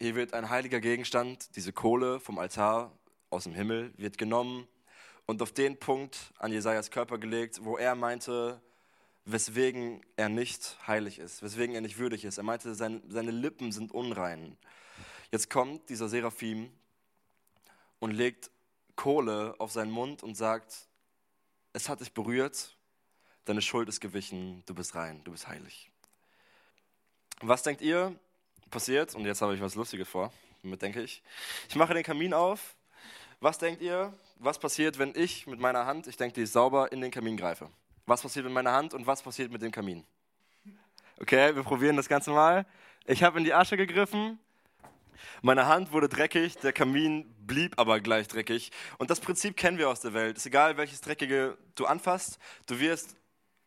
Hier 0.00 0.14
wird 0.14 0.34
ein 0.34 0.48
heiliger 0.48 0.80
Gegenstand, 0.80 1.54
diese 1.56 1.72
Kohle 1.72 2.20
vom 2.20 2.38
Altar, 2.38 2.92
aus 3.30 3.44
dem 3.44 3.54
Himmel, 3.54 3.92
wird 3.96 4.18
genommen 4.18 4.66
und 5.26 5.42
auf 5.42 5.52
den 5.52 5.78
Punkt 5.78 6.32
an 6.38 6.52
Jesajas 6.52 6.90
Körper 6.90 7.18
gelegt, 7.18 7.64
wo 7.64 7.76
er 7.76 7.94
meinte, 7.94 8.60
weswegen 9.24 10.04
er 10.16 10.28
nicht 10.28 10.76
heilig 10.86 11.18
ist, 11.18 11.42
weswegen 11.42 11.74
er 11.74 11.80
nicht 11.80 11.98
würdig 11.98 12.24
ist. 12.24 12.38
Er 12.38 12.44
meinte, 12.44 12.74
seine, 12.74 13.02
seine 13.08 13.30
Lippen 13.30 13.72
sind 13.72 13.92
unrein. 13.92 14.56
Jetzt 15.30 15.50
kommt 15.50 15.88
dieser 15.88 16.08
Seraphim 16.08 16.70
und 17.98 18.10
legt 18.10 18.50
Kohle 18.96 19.54
auf 19.58 19.72
seinen 19.72 19.90
Mund 19.90 20.22
und 20.22 20.36
sagt, 20.36 20.88
es 21.72 21.88
hat 21.88 22.00
dich 22.00 22.12
berührt, 22.12 22.76
deine 23.44 23.62
Schuld 23.62 23.88
ist 23.88 24.00
gewichen, 24.00 24.62
du 24.66 24.74
bist 24.74 24.94
rein, 24.94 25.22
du 25.24 25.32
bist 25.32 25.48
heilig. 25.48 25.90
Was 27.40 27.62
denkt 27.62 27.82
ihr 27.82 28.14
passiert? 28.70 29.14
Und 29.14 29.24
jetzt 29.24 29.42
habe 29.42 29.54
ich 29.54 29.60
was 29.60 29.74
Lustiges 29.74 30.08
vor, 30.08 30.32
damit 30.62 30.82
denke 30.82 31.02
ich. 31.02 31.22
Ich 31.68 31.74
mache 31.74 31.94
den 31.94 32.04
Kamin 32.04 32.32
auf 32.32 32.76
was 33.44 33.58
denkt 33.58 33.82
ihr, 33.82 34.10
was 34.38 34.58
passiert, 34.58 34.98
wenn 34.98 35.12
ich 35.14 35.46
mit 35.46 35.60
meiner 35.60 35.84
Hand, 35.84 36.06
ich 36.06 36.16
denke, 36.16 36.34
die 36.34 36.42
ist 36.42 36.54
sauber, 36.54 36.92
in 36.92 37.02
den 37.02 37.10
Kamin 37.10 37.36
greife? 37.36 37.68
Was 38.06 38.22
passiert 38.22 38.44
mit 38.44 38.54
meiner 38.54 38.72
Hand 38.72 38.94
und 38.94 39.06
was 39.06 39.22
passiert 39.22 39.50
mit 39.50 39.62
dem 39.62 39.70
Kamin? 39.70 40.04
Okay, 41.20 41.54
wir 41.54 41.62
probieren 41.62 41.96
das 41.96 42.08
Ganze 42.08 42.30
mal. 42.30 42.66
Ich 43.06 43.22
habe 43.22 43.38
in 43.38 43.44
die 43.44 43.54
Asche 43.54 43.76
gegriffen, 43.76 44.38
meine 45.42 45.66
Hand 45.66 45.92
wurde 45.92 46.08
dreckig, 46.08 46.58
der 46.58 46.72
Kamin 46.72 47.32
blieb 47.46 47.78
aber 47.78 48.00
gleich 48.00 48.28
dreckig. 48.28 48.72
Und 48.98 49.10
das 49.10 49.20
Prinzip 49.20 49.56
kennen 49.56 49.78
wir 49.78 49.88
aus 49.88 50.00
der 50.00 50.14
Welt. 50.14 50.36
Es 50.36 50.42
ist 50.42 50.46
egal, 50.46 50.76
welches 50.76 51.00
Dreckige 51.00 51.56
du 51.74 51.86
anfasst, 51.86 52.38
du 52.66 52.80
wirst 52.80 53.16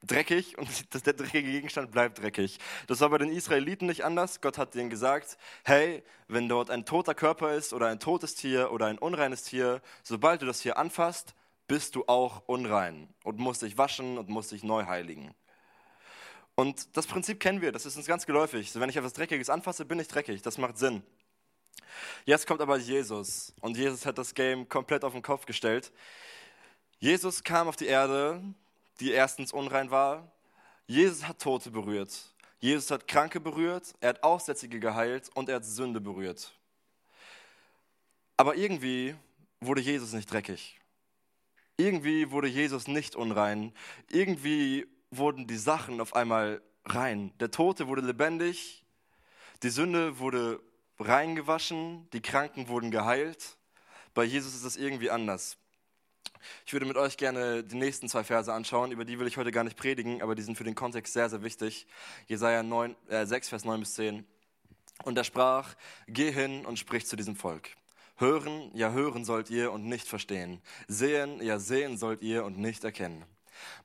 dreckig 0.05 0.57
und 0.57 0.67
der 1.05 1.13
dreckige 1.13 1.49
Gegenstand 1.49 1.91
bleibt 1.91 2.19
dreckig. 2.19 2.59
Das 2.87 3.01
war 3.01 3.09
bei 3.09 3.17
den 3.17 3.29
Israeliten 3.29 3.87
nicht 3.87 4.05
anders. 4.05 4.41
Gott 4.41 4.57
hat 4.57 4.75
denen 4.75 4.89
gesagt, 4.89 5.37
hey, 5.63 6.03
wenn 6.27 6.49
dort 6.49 6.69
ein 6.69 6.85
toter 6.85 7.15
Körper 7.15 7.53
ist 7.53 7.73
oder 7.73 7.87
ein 7.87 7.99
totes 7.99 8.35
Tier 8.35 8.71
oder 8.71 8.87
ein 8.87 8.97
unreines 8.97 9.43
Tier, 9.43 9.81
sobald 10.03 10.41
du 10.41 10.45
das 10.45 10.59
Tier 10.59 10.77
anfasst, 10.77 11.33
bist 11.67 11.95
du 11.95 12.05
auch 12.07 12.43
unrein 12.47 13.09
und 13.23 13.39
musst 13.39 13.61
dich 13.61 13.77
waschen 13.77 14.17
und 14.17 14.29
musst 14.29 14.51
dich 14.51 14.63
neu 14.63 14.85
heiligen. 14.85 15.33
Und 16.55 16.97
das 16.97 17.05
Prinzip 17.05 17.39
kennen 17.39 17.61
wir, 17.61 17.71
das 17.71 17.85
ist 17.85 17.97
uns 17.97 18.07
ganz 18.07 18.25
geläufig. 18.25 18.73
wenn 18.75 18.89
ich 18.89 18.97
etwas 18.97 19.13
Dreckiges 19.13 19.49
anfasse, 19.49 19.85
bin 19.85 19.99
ich 19.99 20.07
dreckig, 20.07 20.41
das 20.41 20.57
macht 20.57 20.77
Sinn. 20.77 21.03
Jetzt 22.25 22.47
kommt 22.47 22.61
aber 22.61 22.77
Jesus 22.77 23.53
und 23.61 23.77
Jesus 23.77 24.05
hat 24.05 24.17
das 24.17 24.33
Game 24.33 24.67
komplett 24.67 25.03
auf 25.03 25.13
den 25.13 25.21
Kopf 25.21 25.45
gestellt. 25.45 25.91
Jesus 26.99 27.43
kam 27.43 27.67
auf 27.67 27.75
die 27.75 27.85
Erde, 27.85 28.41
die 28.99 29.11
erstens 29.11 29.53
unrein 29.53 29.91
war. 29.91 30.31
Jesus 30.87 31.27
hat 31.27 31.39
Tote 31.39 31.69
berührt. 31.69 32.11
Jesus 32.59 32.89
hat 32.89 33.07
Kranke 33.07 33.39
berührt, 33.39 33.93
er 33.99 34.09
hat 34.09 34.23
Aussätzige 34.23 34.79
geheilt 34.79 35.29
und 35.35 35.47
er 35.47 35.57
hat 35.57 35.65
Sünde 35.65 36.01
berührt. 36.01 36.51
Aber 38.35 38.55
irgendwie 38.55 39.15
wurde 39.59 39.81
Jesus 39.81 40.13
nicht 40.13 40.31
dreckig. 40.31 40.79
Irgendwie 41.77 42.31
wurde 42.31 42.47
Jesus 42.47 42.87
nicht 42.87 43.15
unrein. 43.15 43.71
Irgendwie 44.09 44.87
wurden 45.11 45.45
die 45.45 45.57
Sachen 45.57 46.01
auf 46.01 46.15
einmal 46.15 46.61
rein. 46.85 47.31
Der 47.39 47.51
Tote 47.51 47.87
wurde 47.87 48.01
lebendig. 48.01 48.83
Die 49.61 49.69
Sünde 49.69 50.17
wurde 50.17 50.59
reingewaschen. 50.99 52.09
Die 52.13 52.21
Kranken 52.21 52.67
wurden 52.67 52.89
geheilt. 52.89 53.57
Bei 54.15 54.23
Jesus 54.23 54.55
ist 54.55 54.65
das 54.65 54.75
irgendwie 54.75 55.11
anders. 55.11 55.57
Ich 56.65 56.73
würde 56.73 56.87
mit 56.87 56.97
euch 56.97 57.17
gerne 57.17 57.63
die 57.63 57.75
nächsten 57.75 58.09
zwei 58.09 58.23
Verse 58.23 58.51
anschauen, 58.51 58.91
über 58.91 59.05
die 59.05 59.19
will 59.19 59.27
ich 59.27 59.37
heute 59.37 59.51
gar 59.51 59.63
nicht 59.63 59.77
predigen, 59.77 60.21
aber 60.21 60.35
die 60.35 60.41
sind 60.41 60.57
für 60.57 60.63
den 60.63 60.75
Kontext 60.75 61.13
sehr, 61.13 61.29
sehr 61.29 61.43
wichtig. 61.43 61.87
Jesaja 62.27 62.63
9, 62.63 62.95
äh, 63.09 63.25
6, 63.25 63.49
Vers 63.49 63.65
9 63.65 63.79
bis 63.79 63.93
10. 63.93 64.25
Und 65.03 65.17
er 65.17 65.23
sprach: 65.23 65.75
Geh 66.07 66.31
hin 66.31 66.65
und 66.65 66.79
sprich 66.79 67.05
zu 67.05 67.15
diesem 67.15 67.35
Volk. 67.35 67.69
Hören, 68.17 68.71
ja 68.73 68.91
hören 68.91 69.25
sollt 69.25 69.49
ihr 69.49 69.71
und 69.71 69.85
nicht 69.85 70.07
verstehen. 70.07 70.61
Sehen, 70.87 71.41
ja 71.41 71.59
sehen 71.59 71.97
sollt 71.97 72.21
ihr 72.21 72.45
und 72.45 72.57
nicht 72.57 72.83
erkennen. 72.83 73.25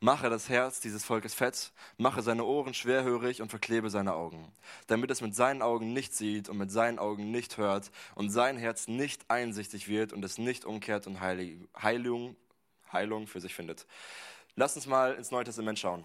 Mache 0.01 0.31
das 0.31 0.49
Herz 0.49 0.81
dieses 0.81 1.05
Volkes 1.05 1.35
fett, 1.35 1.73
mache 1.97 2.23
seine 2.23 2.45
Ohren 2.45 2.75
schwerhörig 2.75 3.43
und 3.43 3.49
verklebe 3.49 3.91
seine 3.91 4.15
Augen, 4.15 4.53
damit 4.87 5.11
es 5.11 5.21
mit 5.21 5.35
seinen 5.35 5.63
Augen 5.63 5.93
nicht 5.93 6.15
sieht 6.15 6.49
und 6.49 6.59
mit 6.59 6.71
seinen 6.71 6.99
Augen 6.99 7.31
nicht 7.31 7.57
hört 7.57 7.91
und 8.15 8.31
sein 8.31 8.57
Herz 8.57 8.89
nicht 8.89 9.31
einsichtig 9.31 9.89
wird 9.89 10.13
und 10.13 10.25
es 10.25 10.39
nicht 10.39 10.65
umkehrt 10.65 11.07
und 11.07 11.21
Heilung, 11.21 12.37
Heilung 12.93 13.27
für 13.27 13.41
sich 13.41 13.55
findet. 13.55 13.87
Lass 14.55 14.77
uns 14.77 14.87
mal 14.87 15.15
ins 15.15 15.31
Neue 15.31 15.45
Testament 15.45 15.79
schauen. 15.79 16.05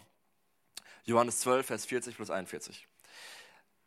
Johannes 1.04 1.40
12, 1.40 1.66
Vers 1.66 1.86
40 1.86 2.16
plus 2.16 2.30
41. 2.30 2.88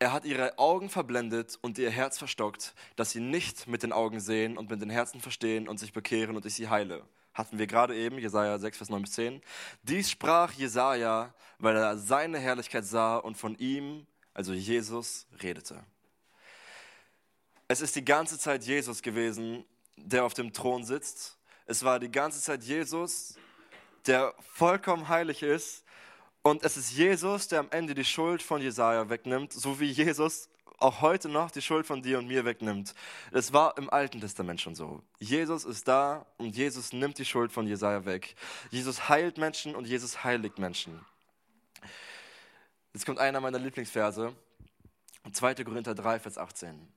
Er 0.03 0.15
hat 0.15 0.25
ihre 0.25 0.59
Augen 0.59 0.89
verblendet 0.89 1.59
und 1.61 1.77
ihr 1.77 1.91
Herz 1.91 2.17
verstockt, 2.17 2.75
dass 2.97 3.11
sie 3.11 3.21
nicht 3.21 3.67
mit 3.67 3.83
den 3.83 3.93
Augen 3.93 4.19
sehen 4.19 4.57
und 4.57 4.71
mit 4.71 4.81
den 4.81 4.89
Herzen 4.89 5.21
verstehen 5.21 5.69
und 5.69 5.79
sich 5.79 5.93
bekehren 5.93 6.37
und 6.37 6.47
ich 6.47 6.55
sie 6.55 6.71
heile. 6.71 7.05
Hatten 7.35 7.59
wir 7.59 7.67
gerade 7.67 7.95
eben, 7.95 8.19
Jesaja 8.19 8.59
6, 8.59 8.79
Vers 8.79 8.89
9 8.89 9.03
bis 9.03 9.13
10. 9.13 9.43
Dies 9.83 10.11
sprach 10.11 10.55
Jesaja, 10.55 11.35
weil 11.59 11.77
er 11.77 11.99
seine 11.99 12.39
Herrlichkeit 12.39 12.87
sah 12.87 13.19
und 13.19 13.37
von 13.37 13.55
ihm, 13.59 14.07
also 14.33 14.55
Jesus, 14.55 15.27
redete. 15.43 15.85
Es 17.69 17.83
ist 17.83 17.95
die 17.95 18.05
ganze 18.05 18.39
Zeit 18.39 18.65
Jesus 18.65 19.03
gewesen, 19.03 19.67
der 19.97 20.25
auf 20.25 20.33
dem 20.33 20.55
Thron 20.55 20.83
sitzt. 20.83 21.37
Es 21.67 21.85
war 21.85 22.01
die 22.01 22.11
ganze 22.11 22.41
Zeit 22.41 22.65
Jesus, 22.65 23.35
der 24.07 24.35
vollkommen 24.55 25.11
heilig 25.11 25.43
ist 25.43 25.85
und 26.43 26.63
es 26.63 26.77
ist 26.77 26.93
Jesus, 26.93 27.49
der 27.49 27.61
am 27.61 27.69
Ende 27.71 27.95
die 27.95 28.05
Schuld 28.05 28.43
von 28.43 28.63
Jesaja 28.63 29.09
wegnimmt, 29.09 29.53
so 29.53 29.79
wie 29.81 29.91
Jesus 29.91 30.49
auch 30.79 31.03
heute 31.03 31.29
noch 31.29 31.51
die 31.51 31.61
Schuld 31.61 31.87
von 31.87 32.01
dir 32.01 32.19
und 32.19 32.27
mir 32.27 32.47
wegnimmt. 32.47 32.95
Es 33.33 33.53
war 33.53 33.77
im 33.77 33.91
Alten 33.91 34.21
Testament 34.21 34.61
schon 34.61 34.75
so. 34.75 35.03
Jesus 35.19 35.67
ist 35.67 35.87
da 35.87 36.25
und 36.39 36.57
Jesus 36.57 36.95
nimmt 36.95 37.19
die 37.19 37.27
Schuld 37.27 37.53
von 37.53 37.67
Jesaja 37.67 38.07
weg. 38.07 38.35
Jesus 38.71 39.09
heilt 39.11 39.37
Menschen 39.37 39.75
und 39.75 39.87
Jesus 39.87 40.25
heiligt 40.25 40.59
Menschen. 40.59 41.05
Jetzt 42.95 43.05
kommt 43.05 43.19
einer 43.19 43.41
meiner 43.41 43.59
Lieblingsverse, 43.59 44.35
2. 45.31 45.55
Korinther 45.65 45.95
3, 45.95 46.19
Vers 46.19 46.39
18. 46.39 46.89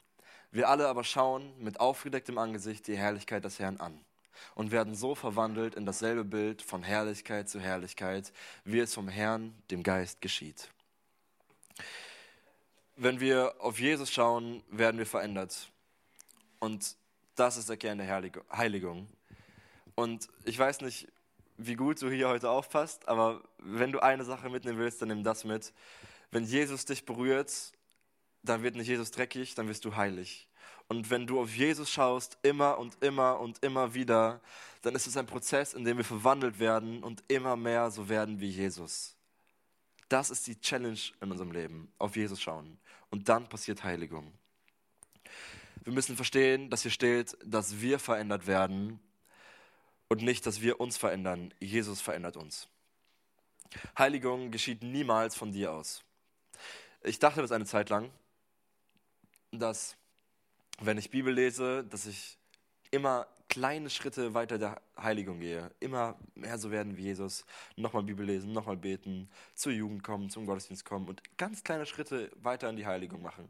Wir 0.51 0.69
alle 0.69 0.87
aber 0.87 1.03
schauen 1.03 1.51
mit 1.59 1.81
aufgedecktem 1.81 2.37
Angesicht 2.37 2.87
die 2.87 2.95
Herrlichkeit 2.95 3.43
des 3.43 3.59
Herrn 3.59 3.77
an 3.77 3.99
und 4.55 4.71
werden 4.71 4.95
so 4.95 5.15
verwandelt 5.15 5.75
in 5.75 5.85
dasselbe 5.85 6.23
Bild 6.23 6.61
von 6.61 6.83
Herrlichkeit 6.83 7.49
zu 7.49 7.59
Herrlichkeit, 7.59 8.31
wie 8.65 8.79
es 8.79 8.93
vom 8.93 9.07
Herrn, 9.07 9.53
dem 9.71 9.83
Geist, 9.83 10.21
geschieht. 10.21 10.69
Wenn 12.95 13.19
wir 13.19 13.55
auf 13.59 13.79
Jesus 13.79 14.11
schauen, 14.11 14.63
werden 14.69 14.97
wir 14.97 15.05
verändert. 15.05 15.69
Und 16.59 16.95
das 17.35 17.57
ist 17.57 17.69
der 17.69 17.77
Kern 17.77 17.97
der 17.97 18.07
Heiligung. 18.51 19.07
Und 19.95 20.27
ich 20.45 20.57
weiß 20.57 20.81
nicht, 20.81 21.07
wie 21.57 21.75
gut 21.75 22.01
du 22.01 22.09
hier 22.09 22.29
heute 22.29 22.49
aufpasst, 22.49 23.07
aber 23.07 23.43
wenn 23.57 23.91
du 23.91 23.99
eine 23.99 24.23
Sache 24.23 24.49
mitnehmen 24.49 24.79
willst, 24.79 25.01
dann 25.01 25.09
nimm 25.09 25.23
das 25.23 25.43
mit. 25.43 25.73
Wenn 26.31 26.45
Jesus 26.45 26.85
dich 26.85 27.05
berührt, 27.05 27.71
dann 28.41 28.63
wird 28.63 28.75
nicht 28.75 28.87
Jesus 28.87 29.11
dreckig, 29.11 29.55
dann 29.55 29.67
wirst 29.67 29.85
du 29.85 29.95
heilig. 29.95 30.47
Und 30.87 31.09
wenn 31.09 31.25
du 31.25 31.39
auf 31.41 31.55
Jesus 31.55 31.89
schaust, 31.89 32.37
immer 32.43 32.77
und 32.77 33.01
immer 33.01 33.39
und 33.39 33.63
immer 33.63 33.93
wieder, 33.93 34.41
dann 34.81 34.95
ist 34.95 35.07
es 35.07 35.17
ein 35.17 35.25
Prozess, 35.25 35.73
in 35.73 35.85
dem 35.85 35.97
wir 35.97 36.03
verwandelt 36.03 36.59
werden 36.59 37.03
und 37.03 37.23
immer 37.27 37.55
mehr 37.55 37.89
so 37.89 38.09
werden 38.09 38.39
wie 38.39 38.49
Jesus. 38.49 39.15
Das 40.09 40.29
ist 40.29 40.45
die 40.45 40.59
Challenge 40.59 40.99
in 41.21 41.31
unserem 41.31 41.51
Leben, 41.51 41.91
auf 41.97 42.15
Jesus 42.15 42.41
schauen. 42.41 42.77
Und 43.09 43.29
dann 43.29 43.47
passiert 43.47 43.83
Heiligung. 43.83 44.31
Wir 45.83 45.93
müssen 45.93 46.15
verstehen, 46.15 46.69
dass 46.69 46.83
hier 46.83 46.91
steht, 46.91 47.37
dass 47.43 47.81
wir 47.81 47.99
verändert 47.99 48.47
werden 48.47 48.99
und 50.07 50.21
nicht, 50.21 50.45
dass 50.45 50.61
wir 50.61 50.79
uns 50.79 50.97
verändern. 50.97 51.53
Jesus 51.59 52.01
verändert 52.01 52.37
uns. 52.37 52.67
Heiligung 53.97 54.51
geschieht 54.51 54.83
niemals 54.83 55.35
von 55.35 55.51
dir 55.51 55.71
aus. 55.71 56.03
Ich 57.01 57.19
dachte 57.19 57.41
das 57.41 57.51
eine 57.51 57.65
Zeit 57.65 57.89
lang, 57.89 58.11
dass 59.51 59.97
wenn 60.85 60.97
ich 60.97 61.09
Bibel 61.09 61.33
lese, 61.33 61.83
dass 61.83 62.05
ich 62.05 62.37
immer 62.91 63.27
kleine 63.49 63.89
Schritte 63.89 64.33
weiter 64.33 64.57
der 64.57 64.81
Heiligung 64.97 65.39
gehe. 65.39 65.71
Immer 65.79 66.17
mehr 66.35 66.57
so 66.57 66.71
werden 66.71 66.97
wie 66.97 67.03
Jesus. 67.03 67.45
Nochmal 67.75 68.03
Bibel 68.03 68.25
lesen, 68.25 68.51
nochmal 68.51 68.77
beten, 68.77 69.29
zur 69.53 69.71
Jugend 69.71 70.03
kommen, 70.03 70.29
zum 70.29 70.45
Gottesdienst 70.45 70.85
kommen 70.85 71.07
und 71.07 71.21
ganz 71.37 71.63
kleine 71.63 71.85
Schritte 71.85 72.31
weiter 72.35 72.69
in 72.69 72.77
die 72.77 72.85
Heiligung 72.85 73.21
machen. 73.21 73.49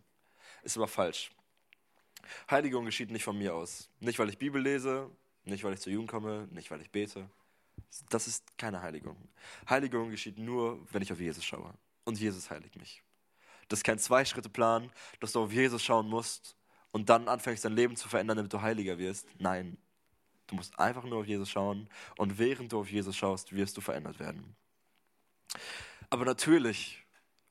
Ist 0.63 0.77
aber 0.77 0.87
falsch. 0.87 1.31
Heiligung 2.49 2.85
geschieht 2.85 3.11
nicht 3.11 3.23
von 3.23 3.37
mir 3.37 3.53
aus. 3.53 3.89
Nicht, 3.99 4.19
weil 4.19 4.29
ich 4.29 4.37
Bibel 4.37 4.61
lese, 4.61 5.09
nicht, 5.45 5.63
weil 5.63 5.73
ich 5.73 5.81
zur 5.81 5.91
Jugend 5.91 6.09
komme, 6.09 6.47
nicht, 6.51 6.71
weil 6.71 6.81
ich 6.81 6.91
bete. 6.91 7.29
Das 8.09 8.27
ist 8.27 8.57
keine 8.57 8.81
Heiligung. 8.81 9.17
Heiligung 9.69 10.09
geschieht 10.09 10.37
nur, 10.37 10.85
wenn 10.91 11.01
ich 11.01 11.11
auf 11.11 11.19
Jesus 11.19 11.43
schaue. 11.43 11.73
Und 12.05 12.19
Jesus 12.19 12.49
heiligt 12.49 12.75
mich. 12.77 13.03
Das 13.67 13.79
ist 13.79 13.83
kein 13.83 13.99
Zwei-Schritte-Plan, 13.99 14.91
dass 15.19 15.31
du 15.31 15.43
auf 15.43 15.51
Jesus 15.51 15.83
schauen 15.83 16.07
musst 16.07 16.55
und 16.93 17.09
dann 17.09 17.27
anfängst 17.27 17.65
dein 17.65 17.73
Leben 17.73 17.97
zu 17.97 18.07
verändern, 18.07 18.37
damit 18.37 18.53
du 18.53 18.61
heiliger 18.61 18.97
wirst. 18.97 19.27
Nein, 19.39 19.77
du 20.47 20.55
musst 20.55 20.79
einfach 20.79 21.03
nur 21.03 21.19
auf 21.19 21.27
Jesus 21.27 21.49
schauen 21.49 21.89
und 22.17 22.37
während 22.37 22.71
du 22.71 22.79
auf 22.79 22.89
Jesus 22.89 23.17
schaust, 23.17 23.53
wirst 23.53 23.75
du 23.75 23.81
verändert 23.81 24.19
werden. 24.19 24.55
Aber 26.09 26.23
natürlich, 26.23 27.03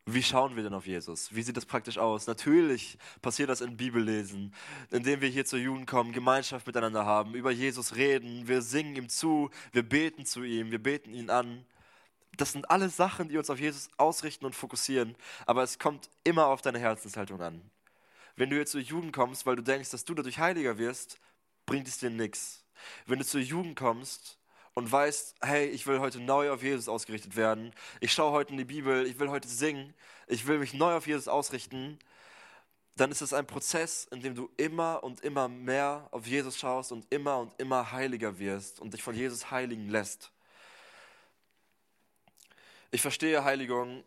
wie 0.07 0.23
schauen 0.23 0.55
wir 0.55 0.63
denn 0.63 0.75
auf 0.75 0.87
Jesus? 0.87 1.35
Wie 1.35 1.43
sieht 1.43 1.57
das 1.57 1.67
praktisch 1.67 1.99
aus? 1.99 2.29
Natürlich 2.29 2.99
passiert 3.21 3.51
das 3.51 3.61
in 3.61 3.77
Bibellesen, 3.77 4.55
indem 4.91 5.21
wir 5.21 5.29
hier 5.29 5.45
zur 5.45 5.59
Jugend 5.59 5.89
kommen, 5.89 6.13
Gemeinschaft 6.13 6.67
miteinander 6.67 7.05
haben, 7.05 7.35
über 7.35 7.51
Jesus 7.51 7.97
reden, 7.97 8.47
wir 8.47 8.63
singen 8.63 8.95
ihm 8.95 9.09
zu, 9.09 9.51
wir 9.73 9.83
beten 9.83 10.25
zu 10.25 10.45
ihm, 10.45 10.71
wir 10.71 10.83
beten 10.83 11.15
ihn 11.15 11.31
an. 11.31 11.67
Das 12.37 12.53
sind 12.53 12.71
alles 12.71 12.97
Sachen, 12.97 13.29
die 13.29 13.39
uns 13.39 13.51
auf 13.51 13.59
Jesus 13.59 13.91
ausrichten 13.97 14.47
und 14.47 14.55
fokussieren, 14.55 15.17
aber 15.47 15.65
es 15.65 15.81
kommt 15.81 16.09
immer 16.23 16.47
auf 16.47 16.63
deine 16.63 16.79
Herzenshaltung 16.79 17.41
an. 17.43 17.61
Wenn 18.37 18.51
du 18.51 18.57
jetzt 18.57 18.73
zur 18.73 18.81
Jugend 18.81 19.13
kommst, 19.13 19.47
weil 19.47 19.57
du 19.57 19.63
denkst, 19.63 19.91
dass 19.91 20.05
du 20.05 20.15
dadurch 20.15 20.39
heiliger 20.39 20.79
wirst, 20.79 21.19
bringt 21.67 21.89
es 21.89 21.99
dir 21.99 22.11
nichts. 22.11 22.65
Wenn 23.07 23.19
du 23.19 23.25
zur 23.25 23.41
Jugend 23.41 23.77
kommst 23.77 24.39
und 24.75 24.91
weißt, 24.91 25.37
hey, 25.43 25.67
ich 25.69 25.87
will 25.87 26.01
heute 26.01 26.21
neu 26.21 26.51
auf 26.51 26.63
Jesus 26.63 26.89
ausgerichtet 26.89 27.37
werden, 27.37 27.73
ich 28.01 28.13
schaue 28.13 28.33
heute 28.33 28.53
in 28.53 28.59
die 28.59 28.65
Bibel, 28.65 29.07
ich 29.07 29.19
will 29.19 29.29
heute 29.29 29.49
singen, 29.49 29.95
ich 30.27 30.47
will 30.47 30.59
mich 30.59 30.75
neu 30.75 30.95
auf 30.95 31.07
Jesus 31.07 31.29
ausrichten, 31.29 31.99
dann 32.97 33.11
ist 33.11 33.23
es 33.23 33.33
ein 33.33 33.47
Prozess, 33.47 34.07
in 34.11 34.21
dem 34.21 34.35
du 34.35 34.51
immer 34.57 35.03
und 35.03 35.21
immer 35.21 35.49
mehr 35.49 36.09
auf 36.11 36.27
Jesus 36.27 36.59
schaust 36.59 36.93
und 36.93 37.07
immer 37.11 37.39
und 37.39 37.53
immer 37.59 37.93
heiliger 37.93 38.39
wirst 38.39 38.81
und 38.81 38.93
dich 38.93 39.03
von 39.03 39.15
Jesus 39.15 39.51
heiligen 39.51 39.89
lässt. 39.89 40.31
Ich 42.91 43.01
verstehe 43.01 43.45
Heiligung 43.45 44.05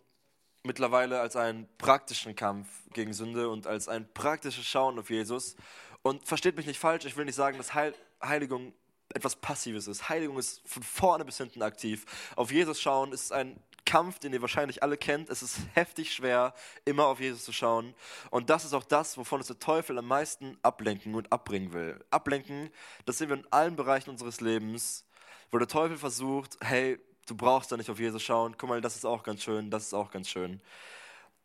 mittlerweile 0.66 1.22
als 1.22 1.36
einen 1.36 1.68
praktischen 1.78 2.36
Kampf 2.36 2.68
gegen 2.94 3.14
Sünde 3.14 3.50
und 3.50 3.68
als 3.68 3.88
ein 3.88 4.12
praktisches 4.14 4.66
Schauen 4.66 5.00
auf 5.00 5.10
Jesus. 5.10 5.56
Und 6.02 6.28
versteht 6.28 6.58
mich 6.58 6.68
nicht 6.68 6.80
falsch, 6.80 7.06
ich 7.06 7.18
will 7.18 7.26
nicht 7.26 7.36
sagen, 7.36 7.58
dass 7.58 7.74
Heil 7.74 7.94
Heiligung 8.24 8.74
etwas 9.14 9.36
Passives 9.36 9.88
ist. 9.88 10.10
Heiligung 10.10 10.38
ist 10.38 10.62
von 10.68 10.84
vorne 10.84 11.26
bis 11.26 11.38
hinten 11.38 11.62
aktiv. 11.62 12.06
Auf 12.36 12.52
Jesus 12.52 12.82
schauen 12.82 13.12
ist 13.12 13.32
ein 13.32 13.60
Kampf, 13.86 14.20
den 14.20 14.34
ihr 14.34 14.42
wahrscheinlich 14.42 14.82
alle 14.82 14.98
kennt. 14.98 15.30
Es 15.30 15.44
ist 15.44 15.60
heftig 15.74 16.12
schwer, 16.14 16.54
immer 16.86 17.06
auf 17.06 17.20
Jesus 17.20 17.46
zu 17.46 17.54
schauen. 17.54 17.94
Und 18.32 18.50
das 18.50 18.66
ist 18.66 18.74
auch 18.74 18.84
das, 18.84 19.18
wovon 19.18 19.40
uns 19.40 19.48
der 19.48 19.60
Teufel 19.60 19.98
am 19.98 20.08
meisten 20.08 20.58
ablenken 20.64 21.14
und 21.16 21.32
abbringen 21.32 21.72
will. 21.72 22.04
Ablenken, 22.10 22.72
das 23.06 23.20
sehen 23.20 23.30
wir 23.30 23.38
in 23.38 23.48
allen 23.52 23.76
Bereichen 23.76 24.10
unseres 24.10 24.42
Lebens, 24.42 25.06
wo 25.52 25.60
der 25.60 25.68
Teufel 25.68 25.98
versucht, 25.98 26.58
hey, 26.62 27.00
du 27.26 27.36
brauchst 27.36 27.72
da 27.72 27.78
nicht 27.78 27.90
auf 27.90 28.00
Jesus 28.00 28.24
schauen. 28.24 28.56
Guck 28.58 28.70
mal, 28.70 28.82
das 28.82 28.96
ist 28.96 29.06
auch 29.06 29.24
ganz 29.24 29.44
schön, 29.44 29.70
das 29.70 29.84
ist 29.84 29.94
auch 29.94 30.12
ganz 30.12 30.30
schön. 30.30 30.62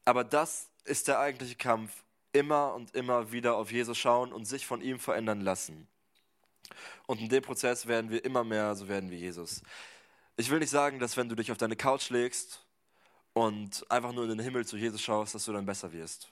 Aber 0.04 0.24
das 0.24 0.70
ist 0.84 1.08
der 1.08 1.18
eigentliche 1.18 1.56
Kampf. 1.56 2.04
Immer 2.32 2.74
und 2.74 2.94
immer 2.94 3.32
wieder 3.32 3.56
auf 3.56 3.72
Jesus 3.72 3.98
schauen 3.98 4.32
und 4.32 4.44
sich 4.44 4.64
von 4.66 4.80
ihm 4.82 5.00
verändern 5.00 5.40
lassen. 5.40 5.88
Und 7.06 7.20
in 7.20 7.28
dem 7.28 7.42
Prozess 7.42 7.86
werden 7.86 8.10
wir 8.10 8.24
immer 8.24 8.44
mehr 8.44 8.74
so 8.76 8.88
werden 8.88 9.10
wie 9.10 9.16
Jesus. 9.16 9.62
Ich 10.36 10.48
will 10.50 10.60
nicht 10.60 10.70
sagen, 10.70 11.00
dass 11.00 11.16
wenn 11.16 11.28
du 11.28 11.34
dich 11.34 11.50
auf 11.50 11.58
deine 11.58 11.76
Couch 11.76 12.10
legst 12.10 12.64
und 13.32 13.84
einfach 13.90 14.12
nur 14.12 14.24
in 14.24 14.30
den 14.30 14.38
Himmel 14.38 14.64
zu 14.64 14.76
Jesus 14.76 15.02
schaust, 15.02 15.34
dass 15.34 15.44
du 15.44 15.52
dann 15.52 15.66
besser 15.66 15.92
wirst. 15.92 16.30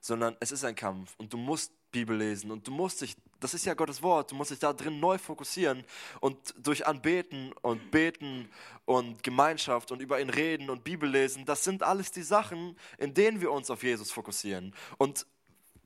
Sondern 0.00 0.36
es 0.40 0.52
ist 0.52 0.64
ein 0.64 0.74
Kampf 0.74 1.14
und 1.18 1.32
du 1.32 1.36
musst 1.36 1.72
Bibel 1.90 2.16
lesen 2.16 2.50
und 2.50 2.66
du 2.66 2.70
musst 2.70 3.00
dich 3.00 3.16
das 3.40 3.54
ist 3.54 3.66
ja 3.66 3.74
Gottes 3.74 4.02
Wort. 4.02 4.30
Du 4.30 4.34
musst 4.34 4.50
dich 4.50 4.58
da 4.58 4.72
drin 4.72 5.00
neu 5.00 5.18
fokussieren 5.18 5.84
und 6.20 6.54
durch 6.58 6.86
Anbeten 6.86 7.52
und 7.62 7.90
Beten 7.90 8.48
und 8.84 9.22
Gemeinschaft 9.22 9.92
und 9.92 10.00
über 10.00 10.20
ihn 10.20 10.30
reden 10.30 10.70
und 10.70 10.84
Bibel 10.84 11.08
lesen, 11.08 11.44
das 11.44 11.64
sind 11.64 11.82
alles 11.82 12.12
die 12.12 12.22
Sachen, 12.22 12.78
in 12.98 13.14
denen 13.14 13.40
wir 13.40 13.52
uns 13.52 13.70
auf 13.70 13.82
Jesus 13.82 14.10
fokussieren. 14.10 14.74
Und 14.98 15.26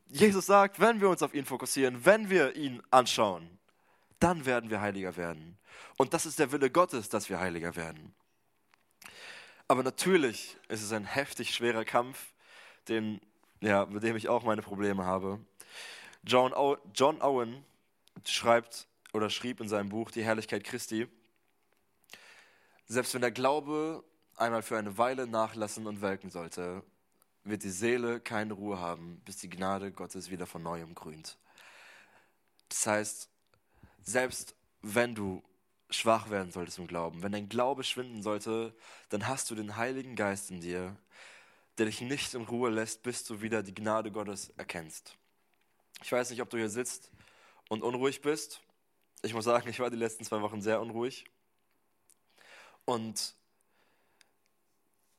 Jesus 0.08 0.46
sagt, 0.46 0.80
wenn 0.80 1.00
wir 1.00 1.08
uns 1.08 1.22
auf 1.22 1.34
ihn 1.34 1.44
fokussieren, 1.44 2.04
wenn 2.04 2.30
wir 2.30 2.56
ihn 2.56 2.82
anschauen, 2.90 3.58
dann 4.18 4.44
werden 4.44 4.70
wir 4.70 4.80
heiliger 4.80 5.16
werden. 5.16 5.56
Und 5.96 6.14
das 6.14 6.26
ist 6.26 6.38
der 6.38 6.52
Wille 6.52 6.70
Gottes, 6.70 7.08
dass 7.08 7.28
wir 7.28 7.40
heiliger 7.40 7.74
werden. 7.76 8.14
Aber 9.66 9.82
natürlich 9.82 10.56
ist 10.68 10.82
es 10.82 10.92
ein 10.92 11.04
heftig 11.04 11.54
schwerer 11.54 11.84
Kampf, 11.84 12.32
den, 12.88 13.20
ja, 13.60 13.86
mit 13.86 14.02
dem 14.02 14.16
ich 14.16 14.28
auch 14.28 14.44
meine 14.44 14.62
Probleme 14.62 15.04
habe. 15.04 15.38
John, 16.22 16.52
o 16.52 16.76
John 16.94 17.20
Owen 17.22 17.64
schreibt 18.24 18.86
oder 19.12 19.30
schrieb 19.30 19.60
in 19.60 19.68
seinem 19.68 19.88
Buch 19.88 20.10
Die 20.10 20.24
Herrlichkeit 20.24 20.64
Christi, 20.64 21.08
selbst 22.86 23.14
wenn 23.14 23.22
der 23.22 23.30
Glaube 23.30 24.04
einmal 24.36 24.62
für 24.62 24.78
eine 24.78 24.98
Weile 24.98 25.26
nachlassen 25.26 25.86
und 25.86 26.02
welken 26.02 26.30
sollte, 26.30 26.82
wird 27.44 27.62
die 27.62 27.70
Seele 27.70 28.20
keine 28.20 28.54
Ruhe 28.54 28.78
haben, 28.78 29.20
bis 29.24 29.38
die 29.38 29.50
Gnade 29.50 29.92
Gottes 29.92 30.30
wieder 30.30 30.46
von 30.46 30.62
neuem 30.62 30.94
grünt. 30.94 31.38
Das 32.68 32.86
heißt, 32.86 33.28
selbst 34.02 34.54
wenn 34.82 35.14
du 35.14 35.42
schwach 35.90 36.30
werden 36.30 36.52
solltest 36.52 36.78
im 36.78 36.86
Glauben, 36.86 37.22
wenn 37.22 37.32
dein 37.32 37.48
Glaube 37.48 37.84
schwinden 37.84 38.22
sollte, 38.22 38.74
dann 39.08 39.26
hast 39.26 39.50
du 39.50 39.54
den 39.54 39.76
Heiligen 39.76 40.16
Geist 40.16 40.50
in 40.50 40.60
dir, 40.60 40.96
der 41.80 41.86
dich 41.86 42.02
nicht 42.02 42.34
in 42.34 42.42
Ruhe 42.42 42.68
lässt, 42.68 43.02
bis 43.02 43.24
du 43.24 43.40
wieder 43.40 43.62
die 43.62 43.72
Gnade 43.72 44.12
Gottes 44.12 44.52
erkennst. 44.58 45.16
Ich 46.02 46.12
weiß 46.12 46.28
nicht, 46.28 46.42
ob 46.42 46.50
du 46.50 46.58
hier 46.58 46.68
sitzt 46.68 47.10
und 47.70 47.82
unruhig 47.82 48.20
bist. 48.20 48.60
Ich 49.22 49.32
muss 49.32 49.46
sagen, 49.46 49.66
ich 49.66 49.80
war 49.80 49.88
die 49.88 49.96
letzten 49.96 50.24
zwei 50.24 50.42
Wochen 50.42 50.60
sehr 50.60 50.82
unruhig. 50.82 51.24
Und 52.84 53.34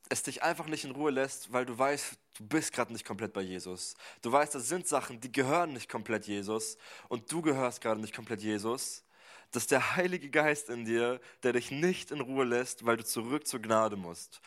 es 0.09 0.21
dich 0.21 0.43
einfach 0.43 0.67
nicht 0.67 0.85
in 0.85 0.91
Ruhe 0.91 1.09
lässt, 1.09 1.51
weil 1.51 1.65
du 1.65 1.75
weißt, 1.75 2.19
du 2.37 2.47
bist 2.47 2.73
gerade 2.73 2.93
nicht 2.93 3.05
komplett 3.05 3.33
bei 3.33 3.41
Jesus. 3.41 3.95
Du 4.21 4.31
weißt, 4.31 4.53
das 4.53 4.69
sind 4.69 4.87
Sachen, 4.87 5.19
die 5.19 5.31
gehören 5.31 5.73
nicht 5.73 5.89
komplett 5.89 6.27
Jesus 6.27 6.77
und 7.09 7.31
du 7.31 7.41
gehörst 7.41 7.81
gerade 7.81 7.99
nicht 7.99 8.13
komplett 8.13 8.43
Jesus. 8.43 9.03
Das 9.51 9.63
ist 9.63 9.71
der 9.71 9.97
Heilige 9.97 10.29
Geist 10.29 10.69
in 10.69 10.85
dir, 10.85 11.19
der 11.43 11.53
dich 11.53 11.71
nicht 11.71 12.11
in 12.11 12.21
Ruhe 12.21 12.45
lässt, 12.45 12.85
weil 12.85 12.97
du 12.97 13.03
zurück 13.03 13.45
zur 13.45 13.61
Gnade 13.61 13.97
musst. 13.97 14.39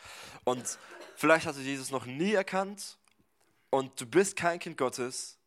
Und 0.43 0.79
vielleicht 1.15 1.45
hast 1.45 1.59
du 1.59 1.61
Jesus 1.61 1.91
noch 1.91 2.05
nie 2.07 2.33
erkannt 2.33 2.97
und 3.69 3.99
du 4.01 4.05
bist 4.07 4.35
kein 4.35 4.57
Kind 4.57 4.77
Gottes 4.77 5.37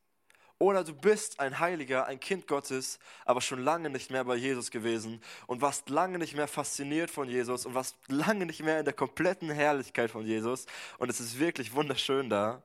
oder 0.59 0.85
du 0.85 0.93
bist 0.93 1.41
ein 1.41 1.59
Heiliger, 1.59 2.07
ein 2.07 2.21
Kind 2.21 2.47
Gottes, 2.47 3.01
aber 3.25 3.41
schon 3.41 3.63
lange 3.63 3.91
nicht 3.91 4.11
mehr 4.11 4.25
bei 4.25 4.37
Jesus 4.37 4.71
gewesen 4.71 5.21
und 5.47 5.61
warst 5.61 5.89
lange 5.89 6.19
nicht 6.19 6.35
mehr 6.35 6.49
fasziniert 6.49 7.11
von 7.11 7.29
Jesus 7.29 7.67
und 7.67 7.75
warst 7.75 7.97
lange 8.09 8.47
nicht 8.47 8.63
mehr 8.63 8.79
in 8.79 8.85
der 8.85 8.95
kompletten 8.95 9.51
Herrlichkeit 9.51 10.11
von 10.11 10.25
Jesus 10.25 10.67
und 10.99 11.11
es 11.11 11.21
ist 11.21 11.39
wirklich 11.39 11.73
wunderschön 11.75 12.31
da. 12.31 12.63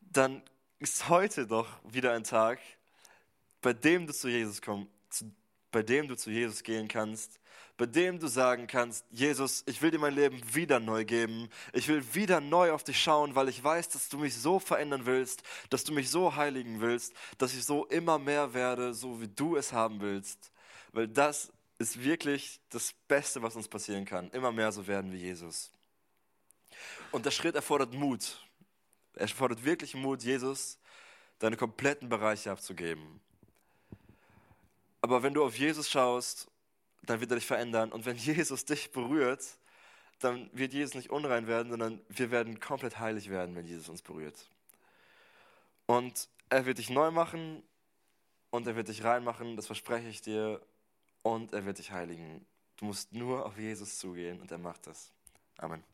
Dann 0.00 0.42
ist 0.80 1.08
heute 1.08 1.46
doch 1.46 1.68
wieder 1.84 2.12
ein 2.12 2.24
Tag, 2.24 2.58
bei 3.60 3.72
dem 3.72 4.06
du 4.06 4.12
zu 4.12 4.28
Jesus 4.28 4.60
kommst, 4.60 4.90
bei 5.70 5.82
dem 5.82 6.08
du 6.08 6.16
zu 6.16 6.30
Jesus 6.30 6.62
gehen 6.62 6.88
kannst 6.88 7.40
bei 7.82 7.86
dem 7.86 8.18
du 8.18 8.28
sagen 8.28 8.66
kannst, 8.66 9.04
Jesus, 9.10 9.64
ich 9.66 9.80
will 9.82 9.90
dir 9.90 9.98
mein 9.98 10.14
Leben 10.14 10.40
wieder 10.54 10.78
neu 10.78 11.04
geben. 11.04 11.48
Ich 11.72 11.88
will 11.88 12.04
wieder 12.14 12.40
neu 12.40 12.70
auf 12.70 12.84
dich 12.84 13.02
schauen, 13.02 13.34
weil 13.34 13.48
ich 13.48 13.64
weiß, 13.64 13.88
dass 13.88 14.08
du 14.08 14.18
mich 14.18 14.36
so 14.36 14.58
verändern 14.58 15.06
willst, 15.06 15.42
dass 15.70 15.82
du 15.82 15.92
mich 15.92 16.10
so 16.10 16.36
heiligen 16.36 16.80
willst, 16.80 17.14
dass 17.38 17.54
ich 17.54 17.64
so 17.64 17.86
immer 17.86 18.18
mehr 18.18 18.54
werde, 18.54 18.94
so 18.94 19.20
wie 19.20 19.26
du 19.26 19.56
es 19.56 19.72
haben 19.72 20.00
willst. 20.00 20.52
Weil 20.92 21.08
das 21.08 21.50
ist 21.78 22.02
wirklich 22.02 22.60
das 22.70 22.92
Beste, 23.08 23.42
was 23.42 23.56
uns 23.56 23.66
passieren 23.68 24.04
kann. 24.04 24.30
Immer 24.30 24.52
mehr 24.52 24.70
so 24.70 24.86
werden 24.86 25.12
wie 25.12 25.18
Jesus. 25.18 25.72
Und 27.10 27.26
der 27.26 27.30
Schritt 27.30 27.54
erfordert 27.54 27.94
Mut. 27.94 28.46
Er 29.14 29.22
erfordert 29.22 29.64
wirklich 29.64 29.94
Mut, 29.94 30.22
Jesus 30.22 30.78
deine 31.38 31.56
kompletten 31.56 32.08
Bereiche 32.08 32.52
abzugeben. 32.52 33.20
Aber 35.02 35.22
wenn 35.22 35.34
du 35.34 35.44
auf 35.44 35.58
Jesus 35.58 35.90
schaust 35.90 36.48
dann 37.02 37.20
wird 37.20 37.30
er 37.30 37.36
dich 37.36 37.46
verändern. 37.46 37.92
Und 37.92 38.06
wenn 38.06 38.16
Jesus 38.18 38.64
dich 38.64 38.90
berührt, 38.92 39.44
dann 40.20 40.48
wird 40.52 40.72
Jesus 40.72 40.94
nicht 40.94 41.10
unrein 41.10 41.46
werden, 41.46 41.70
sondern 41.70 42.00
wir 42.08 42.30
werden 42.30 42.60
komplett 42.60 42.98
heilig 42.98 43.28
werden, 43.28 43.54
wenn 43.54 43.66
Jesus 43.66 43.88
uns 43.88 44.02
berührt. 44.02 44.48
Und 45.86 46.28
er 46.48 46.64
wird 46.64 46.78
dich 46.78 46.90
neu 46.90 47.10
machen 47.10 47.62
und 48.50 48.66
er 48.66 48.76
wird 48.76 48.88
dich 48.88 49.02
reinmachen, 49.02 49.56
das 49.56 49.66
verspreche 49.66 50.08
ich 50.08 50.20
dir, 50.20 50.60
und 51.22 51.52
er 51.52 51.64
wird 51.64 51.78
dich 51.78 51.92
heiligen. 51.92 52.44
Du 52.76 52.86
musst 52.86 53.12
nur 53.12 53.46
auf 53.46 53.56
Jesus 53.56 53.98
zugehen 53.98 54.40
und 54.40 54.50
er 54.50 54.58
macht 54.58 54.86
das. 54.88 55.12
Amen. 55.56 55.91